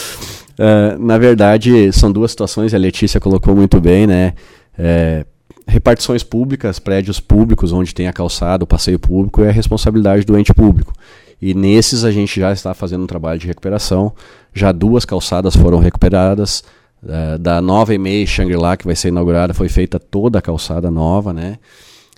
Uh, 0.58 0.98
na 0.98 1.18
verdade, 1.18 1.92
são 1.92 2.12
duas 2.12 2.30
situações, 2.30 2.72
a 2.74 2.78
Letícia 2.78 3.20
colocou 3.20 3.54
muito 3.54 3.80
bem, 3.80 4.06
né? 4.06 4.34
É, 4.78 5.24
repartições 5.66 6.22
públicas, 6.22 6.78
prédios 6.78 7.20
públicos 7.20 7.72
onde 7.72 7.94
tem 7.94 8.08
a 8.08 8.12
calçada, 8.12 8.64
o 8.64 8.66
passeio 8.66 8.98
público, 8.98 9.42
é 9.42 9.48
a 9.48 9.52
responsabilidade 9.52 10.24
do 10.24 10.38
ente 10.38 10.52
público. 10.52 10.92
E 11.40 11.54
nesses 11.54 12.04
a 12.04 12.12
gente 12.12 12.38
já 12.38 12.52
está 12.52 12.72
fazendo 12.72 13.02
um 13.02 13.06
trabalho 13.06 13.40
de 13.40 13.46
recuperação. 13.46 14.12
Já 14.54 14.70
duas 14.70 15.04
calçadas 15.04 15.56
foram 15.56 15.78
recuperadas. 15.78 16.62
Uh, 17.02 17.36
da 17.36 17.60
nova 17.60 17.92
EMEI 17.92 18.24
Shangri-La, 18.24 18.76
que 18.76 18.84
vai 18.84 18.94
ser 18.94 19.08
inaugurada, 19.08 19.52
foi 19.52 19.68
feita 19.68 19.98
toda 19.98 20.38
a 20.38 20.42
calçada 20.42 20.88
nova, 20.88 21.32
né? 21.32 21.58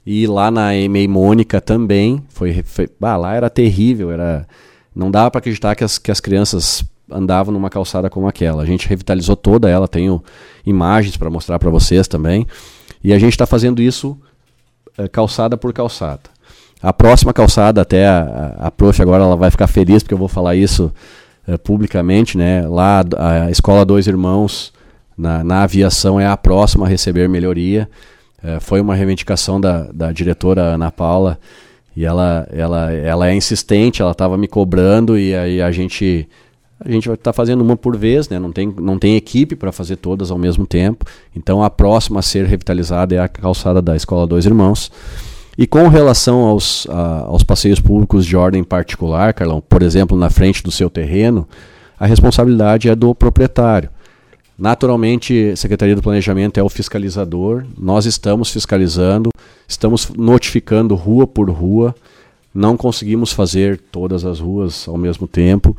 E 0.04 0.26
lá 0.26 0.50
na 0.50 0.76
EMEI 0.76 1.09
Mônica 1.09 1.59
também, 1.59 2.22
foi, 2.28 2.62
foi 2.62 2.87
lá 3.00 3.35
era 3.35 3.48
terrível, 3.48 4.11
era 4.11 4.46
não 4.94 5.11
dava 5.11 5.30
para 5.30 5.38
acreditar 5.38 5.74
que 5.74 5.85
as, 5.85 5.98
que 5.98 6.11
as 6.11 6.20
crianças 6.20 6.85
andavam 7.11 7.52
numa 7.52 7.68
calçada 7.68 8.09
como 8.09 8.26
aquela. 8.26 8.62
A 8.62 8.66
gente 8.66 8.88
revitalizou 8.88 9.37
toda 9.37 9.68
ela, 9.68 9.88
tenho 9.88 10.22
imagens 10.64 11.16
para 11.16 11.28
mostrar 11.28 11.59
para 11.59 11.70
vocês 11.70 12.09
também. 12.09 12.46
E 13.02 13.12
a 13.12 13.18
gente 13.18 13.33
está 13.33 13.46
fazendo 13.46 13.83
isso 13.83 14.18
é, 14.96 15.09
calçada 15.09 15.57
por 15.57 15.72
calçada. 15.72 16.22
A 16.83 16.92
próxima 16.92 17.33
calçada, 17.33 17.80
até 17.80 18.07
a, 18.07 18.54
a, 18.59 18.66
a 18.66 18.70
prof 18.70 19.00
agora 19.00 19.24
ela 19.24 19.37
vai 19.37 19.50
ficar 19.50 19.66
feliz 19.66 20.02
porque 20.02 20.14
eu 20.14 20.18
vou 20.18 20.28
falar 20.28 20.54
isso 20.54 20.92
é, 21.46 21.57
publicamente, 21.57 22.37
né? 22.37 22.66
Lá 22.66 23.02
a 23.18 23.50
Escola 23.50 23.85
Dois 23.85 24.07
Irmãos 24.07 24.72
na, 25.16 25.44
na 25.44 25.62
aviação 25.62 26.20
é 26.20 26.26
a 26.26 26.37
próxima 26.37 26.87
a 26.87 26.88
receber 26.88 27.28
melhoria. 27.28 27.88
É, 28.42 28.61
foi 28.61 28.80
uma 28.80 28.94
reivindicação 28.94 29.61
da, 29.61 29.85
da 29.92 30.12
diretora 30.12 30.62
Ana 30.62 30.90
Paula 30.90 31.38
e 31.96 32.04
ela, 32.04 32.46
ela, 32.50 32.92
ela 32.92 33.28
é 33.28 33.35
insistente, 33.35 34.02
ela 34.02 34.12
estava 34.12 34.37
me 34.37 34.48
cobrando 34.48 35.18
e 35.18 35.35
aí 35.35 35.62
a 35.62 35.70
gente 35.70 36.28
a 36.85 36.90
gente 36.90 37.07
vai 37.07 37.14
estar 37.14 37.30
tá 37.30 37.33
fazendo 37.33 37.62
uma 37.62 37.76
por 37.76 37.96
vez, 37.96 38.28
né? 38.28 38.38
Não 38.38 38.52
tem, 38.52 38.72
não 38.78 38.98
tem 38.98 39.16
equipe 39.16 39.57
para 39.57 39.72
fazer 39.72 39.96
todas 39.96 40.30
ao 40.30 40.37
mesmo 40.37 40.66
tempo. 40.66 41.04
Então 41.35 41.62
a 41.62 41.70
próxima 41.70 42.18
a 42.18 42.22
ser 42.22 42.44
revitalizada 42.46 43.14
é 43.14 43.18
a 43.18 43.28
calçada 43.28 43.80
da 43.80 43.96
Escola 43.96 44.26
Dois 44.26 44.44
Irmãos. 44.44 44.90
E 45.57 45.66
com 45.66 45.88
relação 45.88 46.40
aos, 46.40 46.87
a, 46.90 47.20
aos 47.26 47.42
passeios 47.42 47.80
públicos 47.80 48.26
de 48.26 48.37
ordem 48.37 48.62
particular, 48.64 49.33
Carlão, 49.33 49.62
por 49.66 49.83
exemplo, 49.83 50.18
na 50.18 50.28
frente 50.28 50.62
do 50.62 50.70
seu 50.70 50.90
terreno, 50.90 51.48
a 51.98 52.07
responsabilidade 52.07 52.88
é 52.88 52.94
do 52.94 53.14
proprietário. 53.14 53.88
Naturalmente, 54.58 55.50
a 55.52 55.56
Secretaria 55.56 55.96
do 55.96 56.02
Planejamento 56.02 56.58
é 56.58 56.62
o 56.62 56.68
fiscalizador, 56.68 57.64
nós 57.76 58.06
estamos 58.06 58.50
fiscalizando, 58.50 59.30
estamos 59.66 60.10
notificando 60.16 60.94
rua 60.94 61.26
por 61.26 61.50
rua, 61.50 61.94
não 62.54 62.76
conseguimos 62.76 63.32
fazer 63.32 63.80
todas 63.90 64.24
as 64.24 64.38
ruas 64.38 64.86
ao 64.86 64.96
mesmo 64.96 65.26
tempo. 65.26 65.76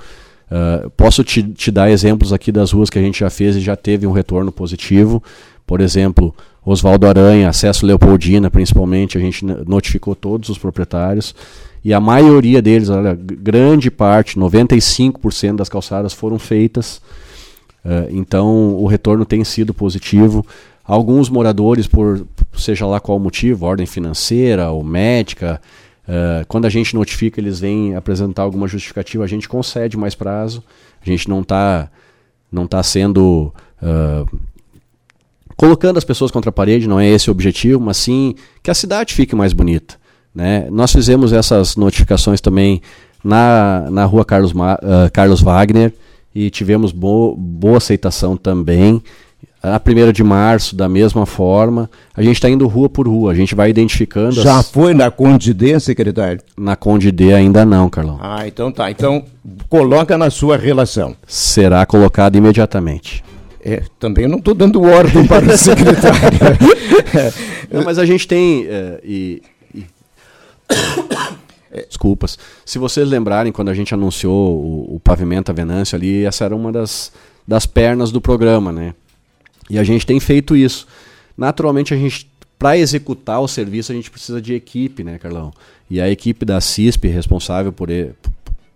Uh, 0.51 0.89
posso 0.91 1.23
te, 1.23 1.41
te, 1.41 1.71
dar 1.71 1.89
exemplos 1.89 2.33
aqui 2.33 2.51
das 2.51 2.71
ruas 2.71 2.89
que 2.89 2.99
a 2.99 3.01
gente 3.01 3.19
já 3.19 3.29
fez 3.29 3.55
e 3.55 3.61
já 3.61 3.77
teve 3.77 4.05
um 4.05 4.11
retorno 4.11 4.51
positivo. 4.51 5.23
Por 5.65 5.79
exemplo, 5.79 6.35
Oswaldo 6.63 7.07
Aranha, 7.07 7.49
acesso 7.49 7.85
Leopoldina, 7.85 8.51
principalmente, 8.51 9.17
a 9.17 9.21
gente 9.21 9.45
notificou 9.65 10.13
todos 10.15 10.49
os 10.49 10.57
proprietários. 10.57 11.33
E 11.83 11.93
a 11.93 11.99
maioria 11.99 12.61
deles, 12.61 12.89
olha, 12.89 13.15
grande 13.15 13.89
parte, 13.89 14.37
95% 14.37 15.55
das 15.55 15.69
calçadas 15.69 16.13
foram 16.13 16.37
feitas 16.37 17.01
Uh, 17.85 18.09
então 18.09 18.75
o 18.75 18.87
retorno 18.87 19.23
tem 19.23 19.43
sido 19.43 19.73
positivo. 19.73 20.45
Alguns 20.83 21.29
moradores, 21.29 21.85
por 21.85 22.25
seja 22.53 22.85
lá 22.85 22.99
qual 22.99 23.19
motivo, 23.19 23.65
ordem 23.65 23.85
financeira 23.85 24.71
ou 24.71 24.83
médica, 24.83 25.61
uh, 26.07 26.45
quando 26.47 26.65
a 26.65 26.69
gente 26.69 26.95
notifica, 26.95 27.39
eles 27.39 27.59
vêm 27.59 27.95
apresentar 27.95 28.41
alguma 28.41 28.67
justificativa, 28.67 29.23
a 29.23 29.27
gente 29.27 29.47
concede 29.47 29.95
mais 29.95 30.15
prazo. 30.15 30.63
A 31.01 31.09
gente 31.09 31.29
não 31.29 31.41
está 31.41 31.89
não 32.51 32.65
tá 32.65 32.81
sendo. 32.81 33.53
Uh, 33.81 34.39
colocando 35.55 35.97
as 35.97 36.03
pessoas 36.03 36.31
contra 36.31 36.49
a 36.49 36.53
parede, 36.53 36.87
não 36.87 36.99
é 36.99 37.07
esse 37.07 37.29
o 37.29 37.31
objetivo, 37.31 37.79
mas 37.79 37.97
sim 37.97 38.35
que 38.63 38.71
a 38.71 38.73
cidade 38.73 39.13
fique 39.13 39.35
mais 39.35 39.53
bonita. 39.53 39.95
Né? 40.33 40.67
Nós 40.69 40.91
fizemos 40.91 41.31
essas 41.31 41.75
notificações 41.77 42.41
também 42.41 42.81
na, 43.23 43.87
na 43.89 44.05
rua 44.05 44.25
Carlos, 44.25 44.51
uh, 44.51 45.11
Carlos 45.13 45.41
Wagner, 45.41 45.93
e 46.35 46.49
tivemos 46.49 46.91
boa, 46.91 47.33
boa 47.37 47.77
aceitação 47.77 48.35
também. 48.35 49.01
A 49.63 49.79
primeira 49.79 50.13
de 50.13 50.23
março, 50.23 50.75
da 50.75 50.87
mesma 50.87 51.25
forma. 51.25 51.89
A 52.13 52.21
gente 52.21 52.35
está 52.35 52.47
indo 52.49 52.67
rua 52.67 52.87
por 52.87 53.07
rua, 53.07 53.31
a 53.31 53.35
gente 53.35 53.55
vai 53.55 53.69
identificando. 53.69 54.33
Já 54.33 54.59
as... 54.59 54.69
foi 54.69 54.93
na 54.93 55.09
Conde 55.09 55.53
D, 55.53 55.79
secretário? 55.79 56.41
Na 56.55 56.75
Conde 56.75 57.11
D 57.11 57.33
ainda 57.33 57.65
não, 57.65 57.89
Carlão. 57.89 58.19
Ah, 58.21 58.45
então 58.45 58.71
tá. 58.71 58.91
Então, 58.91 59.23
coloca 59.67 60.17
na 60.17 60.29
sua 60.29 60.57
relação. 60.57 61.15
Será 61.25 61.83
colocado 61.85 62.35
imediatamente. 62.35 63.23
É, 63.63 63.81
também 63.97 64.27
não 64.27 64.37
estou 64.37 64.53
dando 64.53 64.83
ordem 64.83 65.25
para 65.25 65.45
o 65.45 65.51
secretário. 65.57 66.37
não, 67.71 67.83
mas 67.83 67.97
a 67.97 68.05
gente 68.05 68.27
tem. 68.27 68.67
É, 68.69 68.99
e... 69.03 69.41
É, 71.75 71.85
desculpas. 71.85 72.39
Se 72.63 72.79
vocês 72.79 73.05
lembrarem, 73.09 73.51
quando 73.51 73.67
a 73.67 73.73
gente 73.73 73.93
anunciou 73.93 74.55
o, 74.55 74.95
o 74.95 74.99
Pavimento 75.01 75.53
Venâncio 75.53 75.97
ali, 75.97 76.23
essa 76.23 76.45
era 76.45 76.55
uma 76.55 76.71
das, 76.71 77.11
das 77.45 77.65
pernas 77.65 78.13
do 78.13 78.21
programa, 78.21 78.71
né? 78.71 78.95
E 79.69 79.77
a 79.77 79.83
gente 79.83 80.05
tem 80.05 80.17
feito 80.17 80.55
isso. 80.55 80.87
Naturalmente, 81.37 81.93
a 81.93 81.97
gente 81.97 82.31
para 82.57 82.77
executar 82.77 83.41
o 83.41 83.47
serviço 83.49 83.91
a 83.91 83.95
gente 83.95 84.09
precisa 84.09 84.41
de 84.41 84.53
equipe, 84.53 85.03
né, 85.03 85.17
Carlão? 85.17 85.51
E 85.89 85.99
a 85.99 86.09
equipe 86.09 86.45
da 86.45 86.61
CISP, 86.61 87.09
responsável 87.09 87.73
por, 87.73 87.89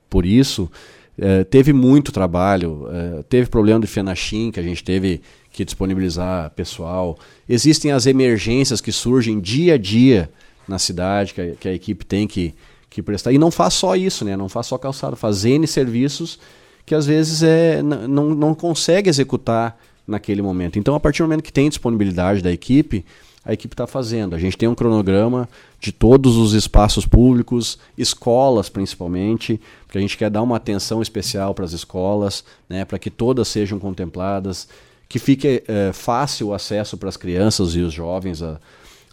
por 0.09 0.25
isso, 0.25 0.69
eh, 1.17 1.45
teve 1.45 1.71
muito 1.71 2.11
trabalho, 2.11 2.87
eh, 2.91 3.23
teve 3.29 3.49
problema 3.49 3.79
de 3.79 3.87
FENACHIM, 3.87 4.51
que 4.51 4.59
a 4.59 4.63
gente 4.63 4.83
teve 4.83 5.21
que 5.51 5.63
disponibilizar 5.63 6.49
pessoal. 6.51 7.17
Existem 7.47 7.91
as 7.93 8.05
emergências 8.05 8.81
que 8.81 8.91
surgem 8.91 9.39
dia 9.39 9.75
a 9.75 9.77
dia 9.77 10.29
na 10.67 10.77
cidade, 10.77 11.33
que 11.33 11.41
a, 11.41 11.51
que 11.55 11.67
a 11.67 11.73
equipe 11.73 12.05
tem 12.05 12.27
que, 12.27 12.53
que 12.89 13.01
prestar. 13.01 13.31
E 13.31 13.37
não 13.37 13.51
faz 13.51 13.75
só 13.75 13.95
isso, 13.95 14.25
né? 14.25 14.35
não 14.35 14.49
faz 14.49 14.67
só 14.67 14.77
calçado, 14.77 15.15
faz 15.15 15.45
N 15.45 15.65
serviços 15.67 16.39
que 16.85 16.95
às 16.95 17.05
vezes 17.05 17.43
é, 17.43 17.83
não, 17.83 18.33
não 18.33 18.55
consegue 18.55 19.09
executar 19.09 19.77
naquele 20.07 20.41
momento. 20.41 20.79
Então, 20.79 20.95
a 20.95 20.99
partir 20.99 21.21
do 21.21 21.25
momento 21.25 21.43
que 21.43 21.53
tem 21.53 21.69
disponibilidade 21.69 22.41
da 22.41 22.51
equipe, 22.51 23.05
a 23.45 23.53
equipe 23.53 23.73
está 23.73 23.85
fazendo. 23.85 24.35
A 24.35 24.39
gente 24.39 24.57
tem 24.57 24.67
um 24.67 24.73
cronograma 24.73 25.47
de 25.79 25.91
todos 25.91 26.35
os 26.35 26.53
espaços 26.53 27.05
públicos, 27.05 27.77
escolas 27.95 28.69
principalmente, 28.69 29.61
porque 29.85 29.99
a 29.99 30.01
gente 30.01 30.17
quer 30.17 30.31
dar 30.31 30.41
uma 30.41 30.57
atenção 30.57 30.99
especial 30.99 31.53
para 31.53 31.63
as 31.63 31.73
escolas, 31.73 32.43
né, 32.67 32.83
para 32.85 32.97
que 32.97 33.11
todas 33.11 33.47
sejam 33.47 33.77
contempladas, 33.77 34.67
que 35.07 35.19
fique 35.19 35.63
é, 35.67 35.91
fácil 35.93 36.47
o 36.47 36.53
acesso 36.55 36.97
para 36.97 37.09
as 37.09 37.17
crianças 37.17 37.75
e 37.75 37.81
os 37.81 37.93
jovens 37.93 38.41
a, 38.41 38.59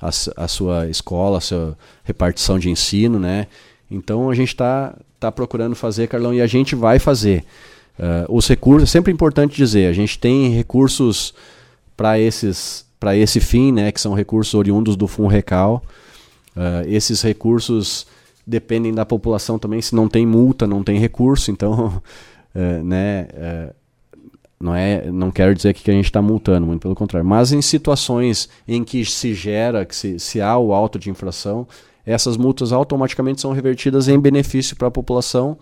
a, 0.00 0.08
a, 0.08 0.48
sua 0.48 0.88
escola, 0.88 1.38
a 1.38 1.40
sua 1.40 1.76
repartição 2.04 2.58
de 2.58 2.70
ensino. 2.70 3.18
Né? 3.18 3.46
Então 3.90 4.30
a 4.30 4.34
gente 4.34 4.48
está 4.48 4.94
tá 5.18 5.30
procurando 5.32 5.74
fazer, 5.74 6.08
Carlão, 6.08 6.34
e 6.34 6.40
a 6.40 6.46
gente 6.46 6.74
vai 6.74 6.98
fazer. 6.98 7.44
Uh, 7.98 8.36
os 8.36 8.46
recursos, 8.46 8.90
é 8.90 8.92
sempre 8.92 9.10
importante 9.10 9.56
dizer, 9.56 9.88
a 9.88 9.92
gente 9.92 10.18
tem 10.18 10.50
recursos 10.50 11.32
para 11.96 12.20
esses 12.20 12.84
para 12.98 13.16
esse 13.16 13.40
fim, 13.40 13.72
né, 13.72 13.92
que 13.92 14.00
são 14.00 14.14
recursos 14.14 14.54
oriundos 14.54 14.96
do 14.96 15.06
Funrecal. 15.06 15.82
Uh, 16.56 16.88
esses 16.88 17.20
recursos 17.22 18.06
dependem 18.46 18.92
da 18.92 19.04
população 19.04 19.58
também. 19.58 19.82
Se 19.82 19.94
não 19.94 20.08
tem 20.08 20.26
multa, 20.26 20.66
não 20.66 20.82
tem 20.82 20.98
recurso. 20.98 21.50
Então, 21.50 22.02
uh, 22.54 22.82
né, 22.84 23.28
uh, 23.34 23.74
não 24.58 24.74
é, 24.74 25.10
não 25.10 25.30
quero 25.30 25.54
dizer 25.54 25.74
que 25.74 25.90
a 25.90 25.94
gente 25.94 26.06
está 26.06 26.22
multando, 26.22 26.66
muito 26.66 26.82
pelo 26.82 26.94
contrário. 26.94 27.28
Mas 27.28 27.52
em 27.52 27.60
situações 27.60 28.48
em 28.66 28.82
que 28.82 29.04
se 29.04 29.34
gera, 29.34 29.84
que 29.84 29.94
se, 29.94 30.18
se 30.18 30.40
há 30.40 30.56
o 30.56 30.72
auto 30.72 30.98
de 30.98 31.10
infração, 31.10 31.66
essas 32.04 32.36
multas 32.36 32.72
automaticamente 32.72 33.40
são 33.40 33.52
revertidas 33.52 34.08
em 34.08 34.18
benefício 34.18 34.76
para 34.76 34.88
a 34.88 34.90
população 34.90 35.58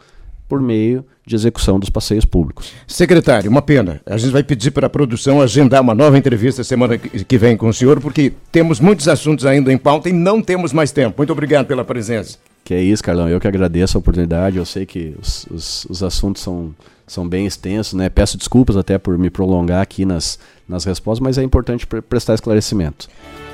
por 0.49 0.61
meio 0.61 1.05
de 1.27 1.35
execução 1.35 1.81
dos 1.81 1.89
passeios 1.89 2.25
públicos. 2.25 2.73
Secretário, 2.87 3.51
uma 3.51 3.63
pena. 3.63 4.01
A 4.05 4.17
gente 4.19 4.31
vai 4.31 4.43
pedir 4.43 4.71
para 4.71 4.87
a 4.87 4.91
produção 4.91 5.41
agendar 5.41 5.81
uma 5.81 5.95
nova 5.95 6.19
entrevista 6.19 6.63
semana 6.63 6.99
que 6.99 7.39
vem 7.39 7.57
com 7.57 7.69
o 7.69 7.73
senhor, 7.73 7.99
porque 8.01 8.33
temos 8.53 8.79
muitos 8.79 9.09
assuntos 9.09 9.47
ainda 9.47 9.73
em 9.73 9.79
pauta 9.79 10.09
e 10.09 10.13
não 10.13 10.43
temos 10.43 10.73
mais 10.73 10.93
tempo. 10.93 11.15
Muito 11.17 11.33
obrigado 11.33 11.67
pela 11.67 11.85
presença. 11.85 12.39
Que 12.63 12.75
é 12.75 12.83
isso, 12.83 13.03
Carlão. 13.03 13.29
Eu 13.29 13.41
que 13.41 13.49
agradeço 13.49 13.97
a 13.97 14.01
oportunidade. 14.01 14.59
Eu 14.59 14.67
sei 14.67 14.85
que 14.85 15.15
os, 15.21 15.47
os, 15.51 15.87
os 15.89 16.03
assuntos 16.03 16.43
são, 16.43 16.75
são 17.07 17.29
bem 17.29 17.47
extensos, 17.47 17.95
né? 17.95 18.09
Peço 18.09 18.39
desculpas 18.39 18.77
até 18.77 18.99
por 18.99 19.19
me 19.19 19.31
prolongar 19.31 19.83
aqui 19.83 20.05
nas, 20.05 20.39
nas 20.69 20.85
respostas, 20.85 21.23
mas 21.23 21.39
é 21.39 21.43
importante 21.43 21.87
prestar 21.87 22.35
esclarecimento. 22.35 23.09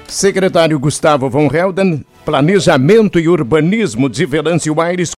Secretário 0.06 0.78
Gustavo 0.78 1.30
Von 1.30 1.48
Helden, 1.52 2.04
Planejamento 2.24 3.18
e 3.18 3.28
Urbanismo 3.28 4.08
de 4.08 4.26
Venâncio 4.26 4.80
Aires. 4.80 5.08